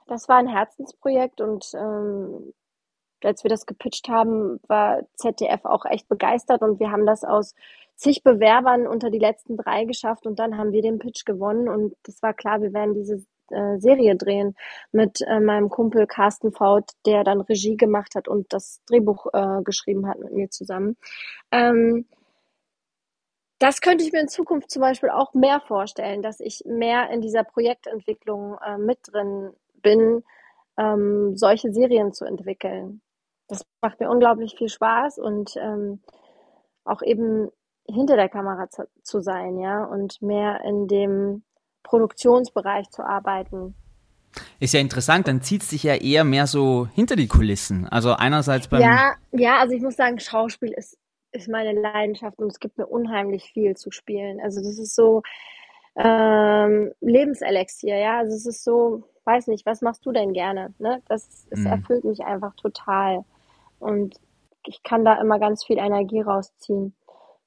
[0.06, 2.54] Das war ein Herzensprojekt und ähm,
[3.24, 7.56] als wir das gepitcht haben, war ZDF auch echt begeistert und wir haben das aus
[7.96, 11.96] zig Bewerbern unter die letzten drei geschafft und dann haben wir den Pitch gewonnen und
[12.08, 14.56] es war klar, wir werden diese äh, Serie drehen
[14.92, 19.64] mit äh, meinem Kumpel Carsten Faut, der dann Regie gemacht hat und das Drehbuch äh,
[19.64, 20.96] geschrieben hat mit mir zusammen.
[21.52, 22.06] Ähm,
[23.64, 27.22] das könnte ich mir in Zukunft zum Beispiel auch mehr vorstellen, dass ich mehr in
[27.22, 29.52] dieser Projektentwicklung äh, mit drin
[29.82, 30.24] bin,
[30.78, 33.02] ähm, solche Serien zu entwickeln.
[33.48, 36.02] Das macht mir unglaublich viel Spaß und ähm,
[36.84, 37.52] auch eben
[37.88, 41.44] hinter der Kamera zu, zu sein, ja, und mehr in dem
[41.84, 43.76] Produktionsbereich zu arbeiten.
[44.60, 47.88] Ist ja interessant, dann zieht es sich ja eher mehr so hinter die Kulissen.
[47.88, 48.82] Also einerseits beim.
[48.82, 50.98] Ja, ja, also ich muss sagen, Schauspiel ist
[51.34, 54.40] ist meine Leidenschaft und es gibt mir unheimlich viel zu spielen.
[54.40, 55.22] Also das ist so
[55.96, 58.20] ähm, Lebenselixier, ja.
[58.20, 60.74] Also es ist so, weiß nicht, was machst du denn gerne?
[60.80, 61.02] Ne?
[61.08, 61.68] Das, das mhm.
[61.68, 63.26] erfüllt mich einfach total.
[63.80, 64.16] Und
[64.66, 66.96] ich kann da immer ganz viel Energie rausziehen.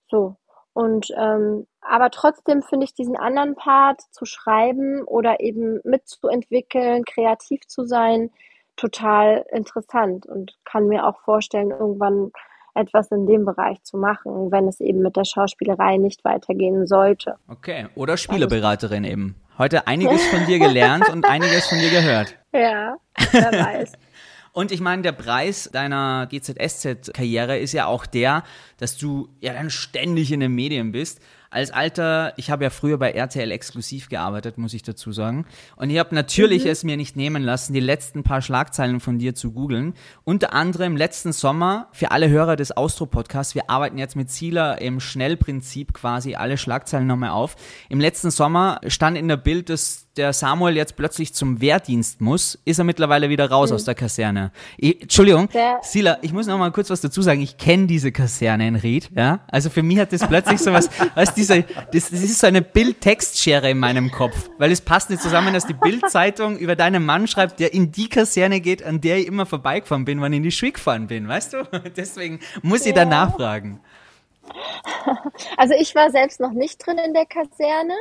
[0.06, 0.36] So.
[0.72, 7.66] Und ähm, aber trotzdem finde ich diesen anderen Part zu schreiben oder eben mitzuentwickeln, kreativ
[7.66, 8.30] zu sein,
[8.76, 12.30] total interessant und kann mir auch vorstellen, irgendwann
[12.76, 17.36] etwas in dem Bereich zu machen, wenn es eben mit der Schauspielerei nicht weitergehen sollte.
[17.48, 19.36] Okay, oder Spieleberaterin eben.
[19.58, 22.36] Heute einiges von dir gelernt und einiges von dir gehört.
[22.52, 22.96] Ja,
[23.32, 23.92] wer weiß.
[24.52, 28.42] Und ich meine, der Preis deiner GZSZ-Karriere ist ja auch der,
[28.78, 31.20] dass du ja dann ständig in den Medien bist
[31.50, 35.46] als alter, ich habe ja früher bei RTL exklusiv gearbeitet, muss ich dazu sagen.
[35.76, 36.70] Und ich habe natürlich mhm.
[36.70, 39.94] es mir nicht nehmen lassen, die letzten paar Schlagzeilen von dir zu googeln.
[40.24, 45.00] Unter anderem letzten Sommer, für alle Hörer des Austro-Podcasts, wir arbeiten jetzt mit Zieler im
[45.00, 47.56] Schnellprinzip quasi alle Schlagzeilen nochmal auf.
[47.88, 52.58] Im letzten Sommer stand in der Bild, dass der Samuel jetzt plötzlich zum Wehrdienst muss,
[52.64, 53.76] ist er mittlerweile wieder raus mhm.
[53.76, 54.50] aus der Kaserne.
[54.76, 57.40] Ich, Entschuldigung, der Sila, ich muss noch mal kurz was dazu sagen.
[57.40, 59.40] Ich kenne diese Kaserne in Ried, ja.
[59.48, 62.62] Also für mich hat das plötzlich so was, weißt diese, das, das ist so eine
[62.62, 67.26] Bild-Textschere in meinem Kopf, weil es passt nicht zusammen, dass die Bild-Zeitung über deinen Mann
[67.26, 70.42] schreibt, der in die Kaserne geht, an der ich immer vorbeigefahren bin, wenn ich in
[70.42, 71.64] die Schule gefahren bin, weißt du?
[71.96, 73.04] Deswegen muss ich ja.
[73.04, 73.80] da nachfragen.
[75.56, 77.94] Also ich war selbst noch nicht drin in der Kaserne.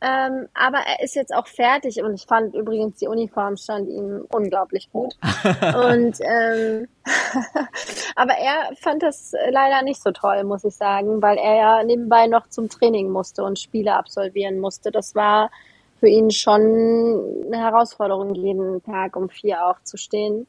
[0.00, 4.26] Ähm, aber er ist jetzt auch fertig und ich fand übrigens die Uniform stand ihm
[4.30, 5.14] unglaublich gut.
[5.22, 6.88] und ähm,
[8.16, 12.26] aber er fand das leider nicht so toll, muss ich sagen, weil er ja nebenbei
[12.26, 14.90] noch zum Training musste und Spiele absolvieren musste.
[14.90, 15.50] Das war
[16.00, 16.60] für ihn schon
[17.46, 20.46] eine Herausforderung, jeden Tag um vier aufzustehen,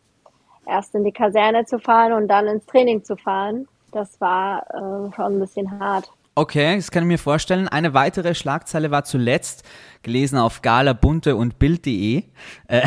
[0.66, 3.70] erst in die Kaserne zu fahren und dann ins Training zu fahren.
[3.94, 6.12] Das war äh, schon ein bisschen hart.
[6.38, 7.70] Okay, das kann ich mir vorstellen.
[7.70, 9.64] Eine weitere Schlagzeile war zuletzt
[10.04, 12.24] gelesen auf Gala, Bunte und Bild.de,
[12.68, 12.82] äh,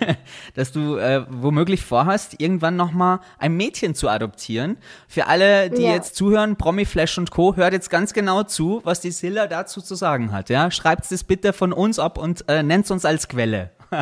[0.54, 4.78] dass du äh, womöglich vorhast, irgendwann nochmal ein Mädchen zu adoptieren.
[5.06, 5.92] Für alle, die ja.
[5.92, 9.82] jetzt zuhören, Promi Flash und Co., hört jetzt ganz genau zu, was die Silla dazu
[9.82, 10.48] zu sagen hat.
[10.48, 10.70] Ja?
[10.70, 13.70] Schreibt es bitte von uns ab und äh, nennt uns als Quelle.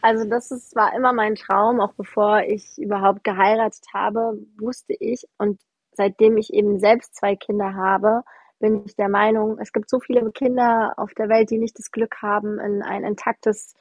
[0.00, 5.26] Also das ist, war immer mein Traum, auch bevor ich überhaupt geheiratet habe, wusste ich
[5.38, 5.60] und
[5.98, 8.22] seitdem ich eben selbst zwei Kinder habe,
[8.60, 11.90] bin ich der Meinung, es gibt so viele Kinder auf der Welt, die nicht das
[11.90, 13.74] Glück haben, in ein intaktes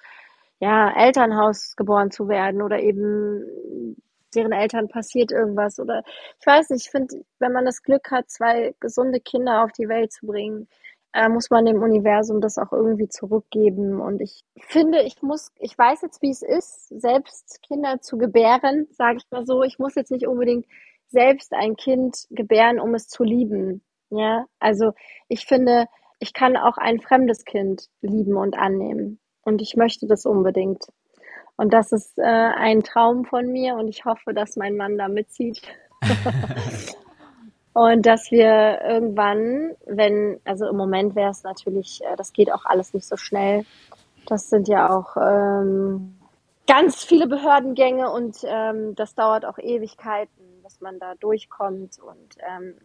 [0.59, 3.95] ja, Elternhaus geboren zu werden oder eben
[4.35, 6.03] deren Eltern passiert irgendwas oder
[6.39, 9.87] ich weiß nicht, ich finde, wenn man das Glück hat, zwei gesunde Kinder auf die
[9.87, 10.67] Welt zu bringen,
[11.13, 14.01] äh, muss man dem Universum das auch irgendwie zurückgeben.
[14.01, 18.87] Und ich finde, ich muss, ich weiß jetzt, wie es ist, selbst Kinder zu gebären,
[18.91, 19.63] sage ich mal so.
[19.63, 20.65] Ich muss jetzt nicht unbedingt
[21.09, 23.83] selbst ein Kind gebären, um es zu lieben.
[24.09, 24.93] Ja, also
[25.27, 25.85] ich finde,
[26.19, 29.19] ich kann auch ein fremdes Kind lieben und annehmen.
[29.41, 30.85] Und ich möchte das unbedingt.
[31.55, 35.07] Und das ist äh, ein Traum von mir und ich hoffe, dass mein Mann da
[35.07, 35.61] mitzieht.
[37.73, 42.65] und dass wir irgendwann, wenn, also im Moment wäre es natürlich, äh, das geht auch
[42.65, 43.65] alles nicht so schnell.
[44.27, 46.17] Das sind ja auch ähm,
[46.67, 51.97] ganz viele Behördengänge und ähm, das dauert auch Ewigkeiten dass man da durchkommt.
[51.99, 52.75] Und ähm,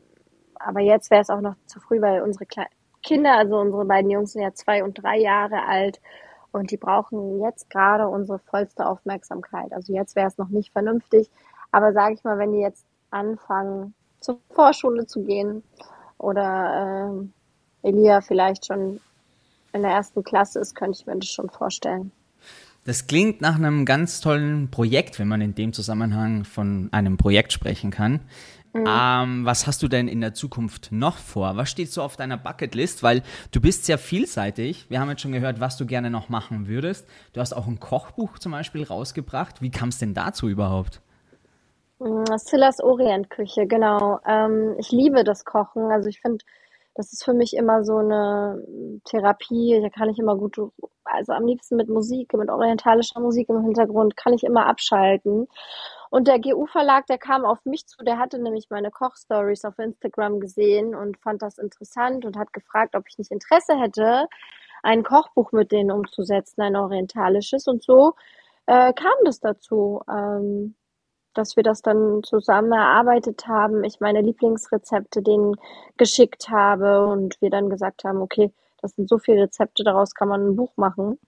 [0.55, 2.67] aber jetzt wäre es auch noch zu früh, weil unsere Kle
[3.03, 6.01] Kinder, also unsere beiden Jungs sind ja zwei und drei Jahre alt
[6.53, 9.73] und die brauchen jetzt gerade unsere vollste Aufmerksamkeit.
[9.73, 11.29] Also jetzt wäre es noch nicht vernünftig.
[11.73, 15.65] Aber sage ich mal, wenn die jetzt anfangen, zur Vorschule zu gehen
[16.17, 17.25] oder
[17.83, 19.01] äh, Elia vielleicht schon
[19.73, 22.13] in der ersten Klasse ist, könnte ich mir das schon vorstellen.
[22.85, 27.53] Das klingt nach einem ganz tollen Projekt, wenn man in dem Zusammenhang von einem Projekt
[27.53, 28.21] sprechen kann.
[28.73, 28.85] Mhm.
[28.89, 31.57] Ähm, was hast du denn in der Zukunft noch vor?
[31.57, 33.03] Was steht so auf deiner Bucketlist?
[33.03, 34.87] Weil du bist sehr vielseitig.
[34.89, 37.07] Wir haben jetzt schon gehört, was du gerne noch machen würdest.
[37.35, 39.61] Du hast auch ein Kochbuch zum Beispiel rausgebracht.
[39.61, 41.03] Wie kam es denn dazu überhaupt?
[41.99, 44.19] Mm, Silas Orientküche, genau.
[44.27, 45.91] Ähm, ich liebe das Kochen.
[45.93, 46.45] Also ich finde
[46.95, 48.63] das ist für mich immer so eine
[49.05, 49.81] Therapie.
[49.83, 50.59] Da kann ich immer gut,
[51.05, 55.49] also am liebsten mit Musik, mit orientalischer Musik im Hintergrund, kann ich immer abschalten.
[56.11, 60.41] Und der GU-Verlag, der kam auf mich zu, der hatte nämlich meine Kochstories auf Instagram
[60.41, 64.27] gesehen und fand das interessant und hat gefragt, ob ich nicht Interesse hätte,
[64.83, 67.67] ein Kochbuch mit denen umzusetzen, ein orientalisches.
[67.67, 68.13] Und so
[68.67, 70.03] äh, kam das dazu.
[70.09, 70.75] Ähm,
[71.35, 75.57] dass wir das dann zusammen erarbeitet haben, ich meine Lieblingsrezepte denen
[75.97, 80.29] geschickt habe und wir dann gesagt haben, okay, das sind so viele Rezepte, daraus kann
[80.29, 81.19] man ein Buch machen.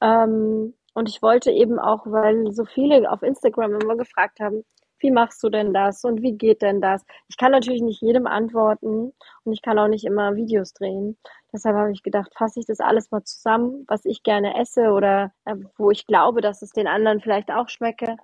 [0.00, 4.64] Ähm, und ich wollte eben auch, weil so viele auf Instagram immer gefragt haben,
[4.98, 7.04] wie machst du denn das und wie geht denn das?
[7.28, 9.12] Ich kann natürlich nicht jedem antworten
[9.44, 11.18] und ich kann auch nicht immer Videos drehen.
[11.52, 15.32] Deshalb habe ich gedacht, fasse ich das alles mal zusammen, was ich gerne esse oder
[15.44, 18.16] äh, wo ich glaube, dass es den anderen vielleicht auch schmecke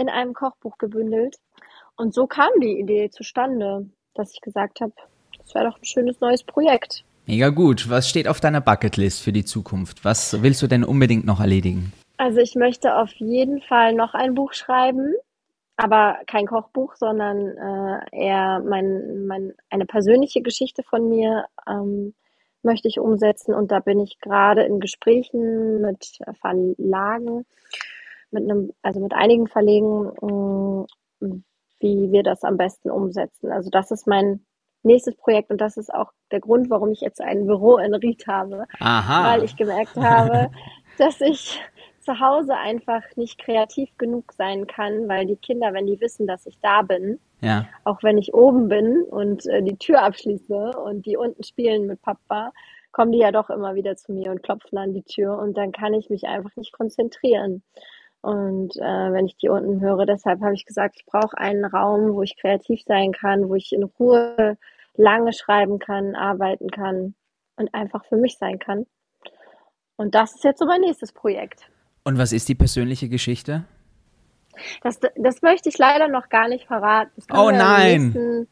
[0.00, 1.36] in einem Kochbuch gebündelt.
[1.96, 4.92] Und so kam die Idee zustande, dass ich gesagt habe,
[5.38, 7.04] das wäre doch ein schönes neues Projekt.
[7.26, 7.88] Mega gut.
[7.90, 10.04] Was steht auf deiner Bucketlist für die Zukunft?
[10.04, 11.92] Was willst du denn unbedingt noch erledigen?
[12.16, 15.14] Also ich möchte auf jeden Fall noch ein Buch schreiben,
[15.76, 22.14] aber kein Kochbuch, sondern äh, eher mein, mein, eine persönliche Geschichte von mir ähm,
[22.62, 27.46] möchte ich umsetzen und da bin ich gerade in Gesprächen mit Verlagen
[28.30, 30.86] mit einem, also mit einigen Verlegen, mm,
[31.80, 33.50] wie wir das am besten umsetzen.
[33.50, 34.44] Also das ist mein
[34.82, 38.26] nächstes Projekt und das ist auch der Grund, warum ich jetzt ein Büro in Ried
[38.26, 38.66] habe.
[38.78, 39.32] Aha.
[39.32, 40.50] Weil ich gemerkt habe,
[40.98, 41.60] dass ich
[42.00, 46.46] zu Hause einfach nicht kreativ genug sein kann, weil die Kinder, wenn die wissen, dass
[46.46, 47.66] ich da bin, ja.
[47.84, 52.00] auch wenn ich oben bin und äh, die Tür abschließe und die unten spielen mit
[52.00, 52.52] Papa,
[52.92, 55.72] kommen die ja doch immer wieder zu mir und klopfen an die Tür und dann
[55.72, 57.62] kann ich mich einfach nicht konzentrieren.
[58.22, 62.14] Und äh, wenn ich die unten höre, deshalb habe ich gesagt, ich brauche einen Raum,
[62.14, 64.58] wo ich kreativ sein kann, wo ich in Ruhe
[64.94, 67.14] lange schreiben kann, arbeiten kann
[67.56, 68.86] und einfach für mich sein kann.
[69.96, 71.70] Und das ist jetzt so mein nächstes Projekt.
[72.04, 73.64] Und was ist die persönliche Geschichte?
[74.82, 77.10] Das, das möchte ich leider noch gar nicht verraten.
[77.32, 78.12] oh nein!
[78.12, 78.48] Nächsten,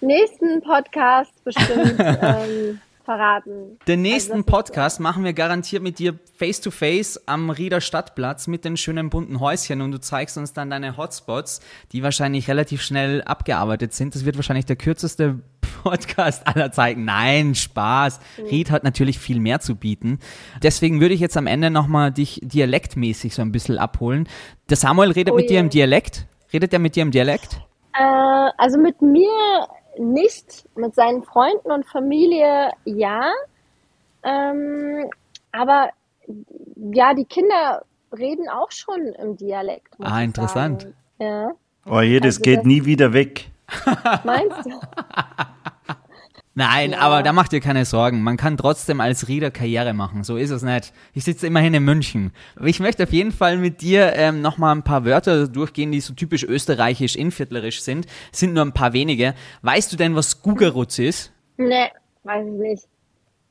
[0.00, 3.78] nächsten Podcast bestimmt ähm, verraten.
[3.86, 5.02] Den also nächsten also Podcast so.
[5.02, 9.40] machen wir garantiert mit dir face to face am Rieder Stadtplatz mit den schönen bunten
[9.40, 11.60] Häuschen und du zeigst uns dann deine Hotspots,
[11.92, 14.14] die wahrscheinlich relativ schnell abgearbeitet sind.
[14.14, 15.40] Das wird wahrscheinlich der kürzeste
[15.82, 17.04] Podcast aller Zeiten.
[17.04, 18.20] Nein, Spaß.
[18.38, 18.46] Mhm.
[18.46, 20.18] Ried hat natürlich viel mehr zu bieten.
[20.62, 24.28] Deswegen würde ich jetzt am Ende nochmal dich dialektmäßig so ein bisschen abholen.
[24.70, 25.54] Der Samuel redet oh mit yeah.
[25.54, 26.26] dir im Dialekt.
[26.52, 27.60] Redet er mit dir im Dialekt?
[27.94, 29.28] Äh, also mit mir
[29.98, 33.32] nicht, mit seinen Freunden und Familie ja.
[34.22, 35.10] Ähm,
[35.52, 35.90] aber
[36.92, 37.84] ja, die Kinder
[38.16, 39.94] reden auch schon im Dialekt.
[40.00, 40.88] Ah, interessant.
[41.18, 41.52] Ja.
[41.86, 43.50] Oh je, das also geht das nie wieder weg.
[44.24, 44.70] Meinst du?
[46.54, 46.98] Nein, ja.
[46.98, 48.22] aber da macht ihr keine Sorgen.
[48.22, 50.22] Man kann trotzdem als Reader Karriere machen.
[50.22, 50.92] So ist es nicht.
[51.14, 52.32] Ich sitze immerhin in München.
[52.62, 56.12] Ich möchte auf jeden Fall mit dir ähm, nochmal ein paar Wörter durchgehen, die so
[56.12, 58.06] typisch österreichisch, inviertlerisch sind.
[58.32, 59.34] Es sind nur ein paar wenige.
[59.62, 61.32] Weißt du denn, was Gugerutz ist?
[61.56, 61.88] Nee,
[62.24, 62.88] weiß ich nicht.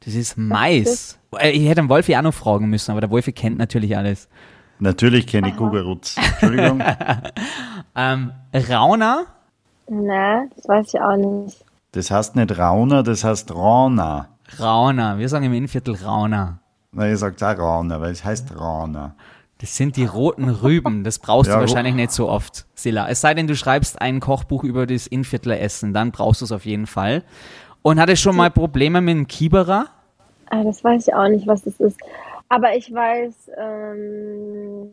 [0.05, 1.19] Das ist Mais.
[1.39, 4.29] Äh, ich hätte den Wolfi auch noch fragen müssen, aber der Wolfi kennt natürlich alles.
[4.79, 6.17] Natürlich kenne ich Gugerutz.
[6.17, 6.83] Entschuldigung.
[7.95, 8.31] ähm,
[8.69, 9.25] Rauner?
[9.87, 11.63] Nee, das weiß ich auch nicht.
[11.93, 14.29] Das heißt nicht Rauner, das heißt Rauna.
[14.59, 16.59] Rauna, wir sagen im Innenviertel Rauna.
[16.93, 19.15] Na, ihr sagt auch Rauna, weil es heißt Rauna.
[19.59, 21.03] Das sind die roten Rüben.
[21.03, 23.07] Das brauchst ja, du wahrscheinlich nicht so oft, Silla.
[23.09, 26.51] Es sei denn, du schreibst ein Kochbuch über das Innviertler Essen, dann brauchst du es
[26.51, 27.23] auf jeden Fall.
[27.81, 29.87] Und hattest schon mal Probleme mit dem Kieberer?
[30.49, 31.99] Ah, das weiß ich auch nicht, was das ist.
[32.49, 34.91] Aber ich weiß, ähm,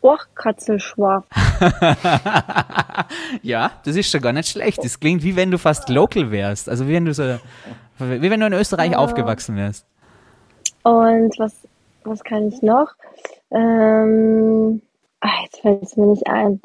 [0.00, 1.24] Ohrkatzelschwaf.
[3.42, 4.82] ja, das ist schon gar nicht schlecht.
[4.84, 6.68] Das klingt wie wenn du fast local wärst.
[6.68, 7.38] Also wie wenn du so,
[7.98, 8.98] wie wenn du in Österreich ja.
[8.98, 9.86] aufgewachsen wärst.
[10.84, 11.52] Und was,
[12.04, 12.88] was kann ich noch?
[13.50, 14.80] Ähm,
[15.20, 16.60] ach, jetzt fällt es mir nicht ein.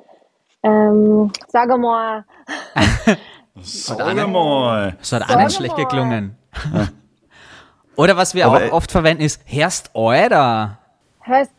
[0.61, 2.23] Ähm, sag mal.
[3.61, 4.95] sag mal.
[4.99, 6.37] Das hat auch nicht schlecht geklungen.
[7.95, 10.77] Oder was wir Aber auch oft verwenden ist, Herst oder.
[11.21, 11.51] Hörst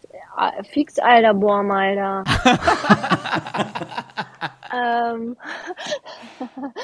[0.73, 2.25] fix, Alter, boah, Alter.
[4.75, 5.37] ähm,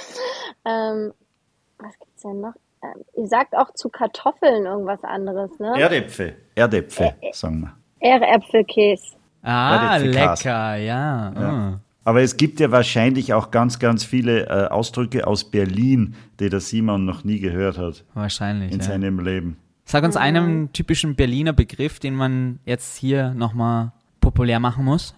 [0.64, 1.12] ähm,
[1.78, 2.54] was gibt's denn noch?
[2.82, 5.78] Ähm, ihr sagt auch zu Kartoffeln irgendwas anderes, ne?
[5.78, 6.36] Erdäpfel.
[6.54, 7.72] Erdäpfel, äh, sagen wir.
[8.00, 9.16] Erdäpfelkäse.
[9.42, 11.32] Ah, lecker, ja.
[11.32, 11.72] ja.
[11.74, 11.78] Oh.
[12.04, 16.60] Aber es gibt ja wahrscheinlich auch ganz, ganz viele äh, Ausdrücke aus Berlin, die der
[16.60, 18.04] Simon noch nie gehört hat.
[18.14, 18.72] Wahrscheinlich.
[18.72, 18.84] In ja.
[18.84, 19.58] seinem Leben.
[19.90, 25.16] Sag uns einen typischen Berliner Begriff, den man jetzt hier nochmal populär machen muss.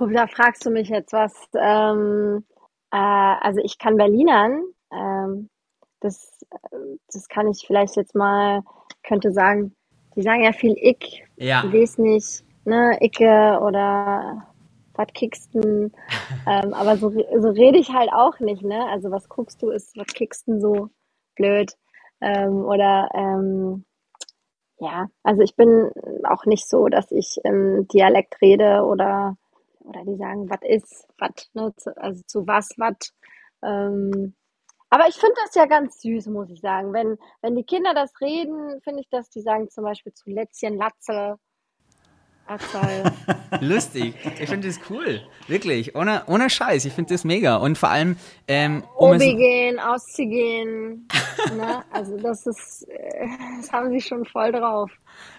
[0.00, 1.32] Da fragst du mich jetzt was.
[1.54, 2.44] Ähm,
[2.90, 4.64] äh, also ich kann Berlinern.
[4.92, 5.48] Ähm,
[6.00, 6.44] das,
[7.06, 8.62] das kann ich vielleicht jetzt mal,
[9.04, 9.76] könnte sagen,
[10.16, 11.22] die sagen ja viel ich.
[11.36, 11.62] Ja.
[11.64, 14.44] Ich lese nicht, ne, Icke oder
[14.94, 15.92] was kicksten.
[16.48, 18.86] ähm, aber so, so rede ich halt auch nicht, ne?
[18.90, 20.90] Also was guckst du, ist, was kicksten so
[21.36, 21.76] blöd.
[22.20, 23.84] Ähm, oder ähm,
[24.78, 25.90] ja, also ich bin
[26.24, 29.36] auch nicht so, dass ich im Dialekt rede oder
[29.88, 31.72] oder die sagen, was ist, was, ne?
[31.96, 33.12] also zu was, was.
[33.62, 34.34] Ähm,
[34.90, 36.92] aber ich finde das ja ganz süß, muss ich sagen.
[36.92, 40.76] Wenn, wenn die Kinder das reden, finde ich das, die sagen zum Beispiel zu Lätzchen,
[40.76, 41.36] Latze,
[43.60, 44.14] Lustig.
[44.40, 45.20] Ich finde das cool.
[45.46, 45.94] Wirklich.
[45.94, 46.84] Ohne, ohne Scheiß.
[46.84, 47.56] Ich finde das mega.
[47.56, 51.06] Und vor allem, ähm, um Obi gehen, auszugehen.
[51.56, 51.82] ne?
[51.90, 53.26] Also das ist, äh,
[53.60, 54.90] das haben sie schon voll drauf.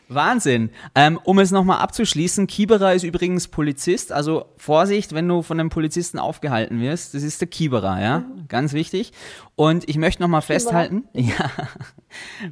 [0.09, 0.71] Wahnsinn.
[0.95, 5.69] Ähm, um es nochmal abzuschließen, Kieberer ist übrigens Polizist, also Vorsicht, wenn du von einem
[5.69, 8.47] Polizisten aufgehalten wirst, das ist der Kieberer, ja, mhm.
[8.47, 9.13] ganz wichtig.
[9.55, 11.51] Und ich möchte nochmal festhalten, ja,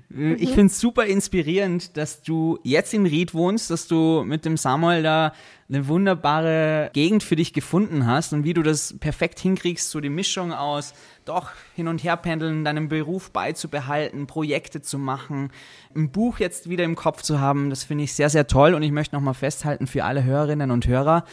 [0.10, 0.36] mhm.
[0.40, 4.56] ich finde es super inspirierend, dass du jetzt in Ried wohnst, dass du mit dem
[4.56, 5.34] Samuel da
[5.70, 10.10] eine wunderbare Gegend für dich gefunden hast und wie du das perfekt hinkriegst, so die
[10.10, 10.94] Mischung aus
[11.26, 15.52] doch hin und her pendeln, deinem Beruf beizubehalten, Projekte zu machen,
[15.94, 18.74] ein Buch jetzt wieder im Kopf zu haben, das finde ich sehr, sehr toll.
[18.76, 21.26] Und ich möchte nochmal festhalten für alle Hörerinnen und Hörer,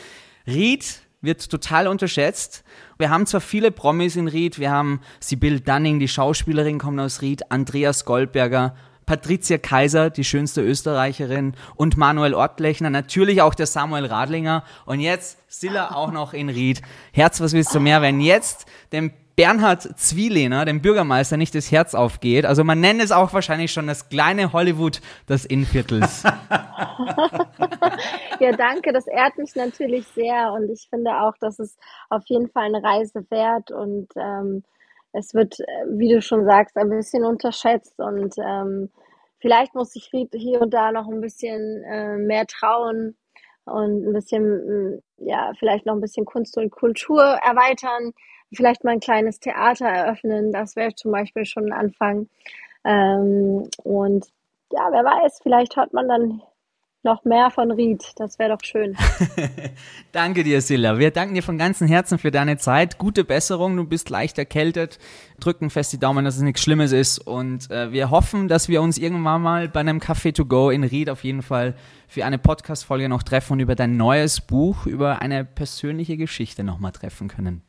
[0.47, 2.65] Ried wird total unterschätzt.
[2.99, 7.23] Wir haben zwar viele Promis in Ried, wir haben Sibyl Dunning, die Schauspielerin kommt aus
[7.23, 8.75] Ried, Andreas Goldberger,
[9.07, 15.39] Patricia Kaiser, die schönste Österreicherin, und Manuel Ortlechner, natürlich auch der Samuel Radlinger und jetzt
[15.49, 16.83] Silla auch noch in Ried.
[17.13, 21.95] Herz, was willst du mehr, wenn jetzt dem Bernhard Zwielehner, dem Bürgermeister, nicht das Herz
[21.95, 22.47] aufgeht.
[22.47, 26.23] Also man nennt es auch wahrscheinlich schon das kleine Hollywood des Innviertels.
[28.41, 28.93] ja, danke.
[28.93, 31.77] Das ehrt mich natürlich sehr und ich finde auch, dass es
[32.11, 34.63] auf jeden Fall eine Reise wert und ähm,
[35.15, 38.91] es wird, äh, wie du schon sagst, ein bisschen unterschätzt und ähm,
[39.39, 43.17] vielleicht muss Ried hier und da noch ein bisschen äh, mehr trauen
[43.65, 48.13] und ein bisschen, ja, vielleicht noch ein bisschen Kunst und Kultur erweitern,
[48.53, 52.29] vielleicht mal ein kleines Theater eröffnen, das wäre zum Beispiel schon ein Anfang.
[52.85, 54.27] Ähm, und
[54.73, 56.43] ja, wer weiß, vielleicht hört man dann
[57.05, 58.03] noch mehr von Ried.
[58.17, 58.97] Das wäre doch schön.
[60.13, 60.99] Danke dir, Silla.
[60.99, 62.99] Wir danken dir von ganzem Herzen für deine Zeit.
[62.99, 63.77] Gute Besserung.
[63.77, 64.99] Du bist leicht erkältet.
[65.41, 67.19] Drücken fest die Daumen, dass es nichts Schlimmes ist.
[67.19, 70.85] Und äh, wir hoffen, dass wir uns irgendwann mal bei einem Café to go in
[70.85, 71.75] Ried auf jeden Fall
[72.09, 76.93] für eine Podcast-Folge noch treffen und über dein neues Buch, über eine persönliche Geschichte nochmal
[76.93, 77.63] treffen können.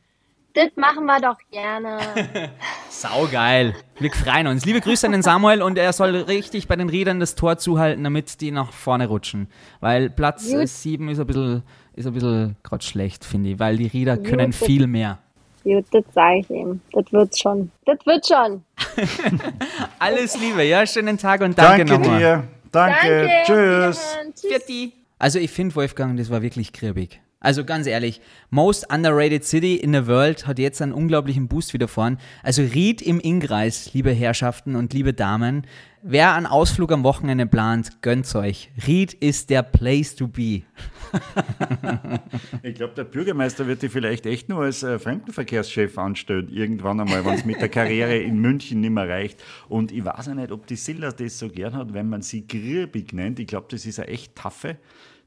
[0.55, 1.99] Das machen wir doch gerne.
[2.89, 3.75] Saugeil.
[3.99, 4.65] Wir freuen uns.
[4.65, 8.05] Liebe Grüße an den Samuel und er soll richtig bei den Rädern das Tor zuhalten,
[8.05, 9.49] damit die nach vorne rutschen.
[9.81, 13.87] Weil Platz 7 ist ein bisschen, ist ein bisschen gerade schlecht, finde ich, weil die
[13.87, 15.19] Räder können Gut, viel mehr.
[15.65, 16.79] Gut, das sage ich ihm.
[16.93, 17.71] Das wird schon.
[17.85, 18.63] Das wird schon.
[19.99, 22.19] Alles Liebe, ja, schönen Tag und danke, danke nochmal.
[22.19, 22.43] Dir.
[22.71, 23.91] Danke, danke.
[23.91, 24.17] Tschüss.
[24.35, 24.91] Tschüss.
[25.19, 27.19] Also ich finde Wolfgang, das war wirklich kribbig.
[27.45, 31.87] Also ganz ehrlich, most underrated city in the world hat jetzt einen unglaublichen Boost wieder
[31.87, 32.17] vorn.
[32.41, 35.67] Also Ried im Ingreis, liebe Herrschaften und liebe Damen.
[36.01, 38.71] Wer einen Ausflug am Wochenende plant, gönnt's euch.
[38.87, 40.63] Ried ist der place to be.
[42.63, 47.25] ich glaube, der Bürgermeister wird dich vielleicht echt nur als äh, Fremdenverkehrschef anstellen, irgendwann einmal,
[47.25, 49.43] wenn es mit der Karriere in München nicht mehr reicht.
[49.69, 52.47] Und ich weiß auch nicht, ob die Silla das so gern hat, wenn man sie
[52.47, 53.39] Grirbig nennt.
[53.39, 54.77] Ich glaube, das ist eine echt taffe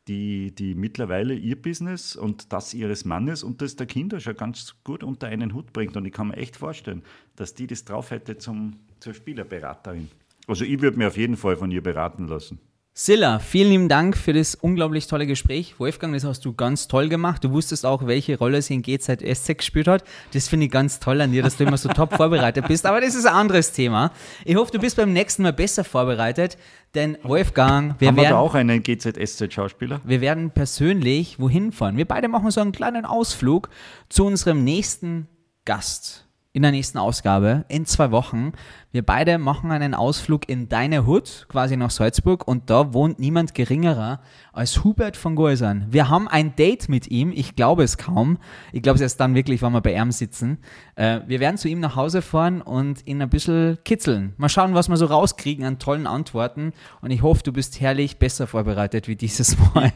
[0.09, 4.75] die, die mittlerweile ihr Business und das ihres Mannes und das der Kinder schon ganz
[4.83, 5.97] gut unter einen Hut bringt.
[5.97, 7.03] Und ich kann mir echt vorstellen,
[7.37, 10.09] dass die das drauf hätte zum, zur Spielerberaterin.
[10.47, 12.59] Also ich würde mir auf jeden Fall von ihr beraten lassen.
[13.01, 15.79] Silla, vielen lieben Dank für das unglaublich tolle Gespräch.
[15.79, 17.45] Wolfgang, das hast du ganz toll gemacht.
[17.45, 20.03] Du wusstest auch, welche Rolle sie in GZSZ gespielt hat.
[20.33, 22.87] Das finde ich ganz toll an dir, dass du immer so top vorbereitet bist.
[22.87, 24.11] Aber das ist ein anderes Thema.
[24.45, 26.59] Ich hoffe, du bist beim nächsten Mal besser vorbereitet.
[26.97, 28.31] Denn Wolfgang, wir Haben werden.
[28.31, 30.01] Wir da auch einen GZSZ-Schauspieler?
[30.03, 31.97] Wir werden persönlich wohin fahren.
[31.97, 33.69] Wir beide machen so einen kleinen Ausflug
[34.09, 35.29] zu unserem nächsten
[35.65, 38.53] Gast in der nächsten Ausgabe in zwei Wochen.
[38.91, 43.53] Wir beide machen einen Ausflug in deine Hut, quasi nach Salzburg, und da wohnt niemand
[43.55, 44.23] geringerer
[44.55, 45.87] als Hubert von Goisern.
[45.91, 48.39] Wir haben ein Date mit ihm, ich glaube es kaum.
[48.73, 50.57] Ich glaube es erst dann wirklich, wenn wir bei ihm sitzen.
[50.97, 54.33] Äh, wir werden zu ihm nach Hause fahren und ihn ein bisschen kitzeln.
[54.39, 56.73] Mal schauen, was wir so rauskriegen an tollen Antworten.
[57.03, 59.93] Und ich hoffe, du bist herrlich besser vorbereitet wie dieses Mal.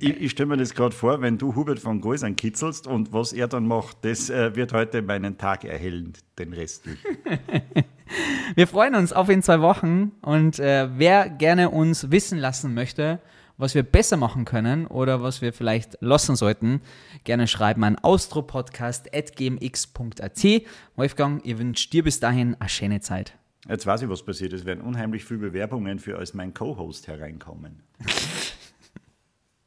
[0.00, 3.32] ich, ich stelle mir das gerade vor, wenn du Hubert von Goisern kitzelst und was
[3.32, 7.00] er dann macht, das äh, wird heute meinen Tag erhellen, den restlichen.
[8.54, 13.20] Wir freuen uns auf in zwei Wochen und äh, wer gerne uns wissen lassen möchte,
[13.58, 16.80] was wir besser machen können oder was wir vielleicht lassen sollten,
[17.24, 20.44] gerne schreiben an austropodcast.gmx.at.
[20.96, 23.34] Wolfgang, ihr wünscht dir bis dahin eine schöne Zeit.
[23.68, 24.52] Jetzt weiß ich, was passiert.
[24.52, 27.82] Es werden unheimlich viele Bewerbungen für als mein Co-Host hereinkommen.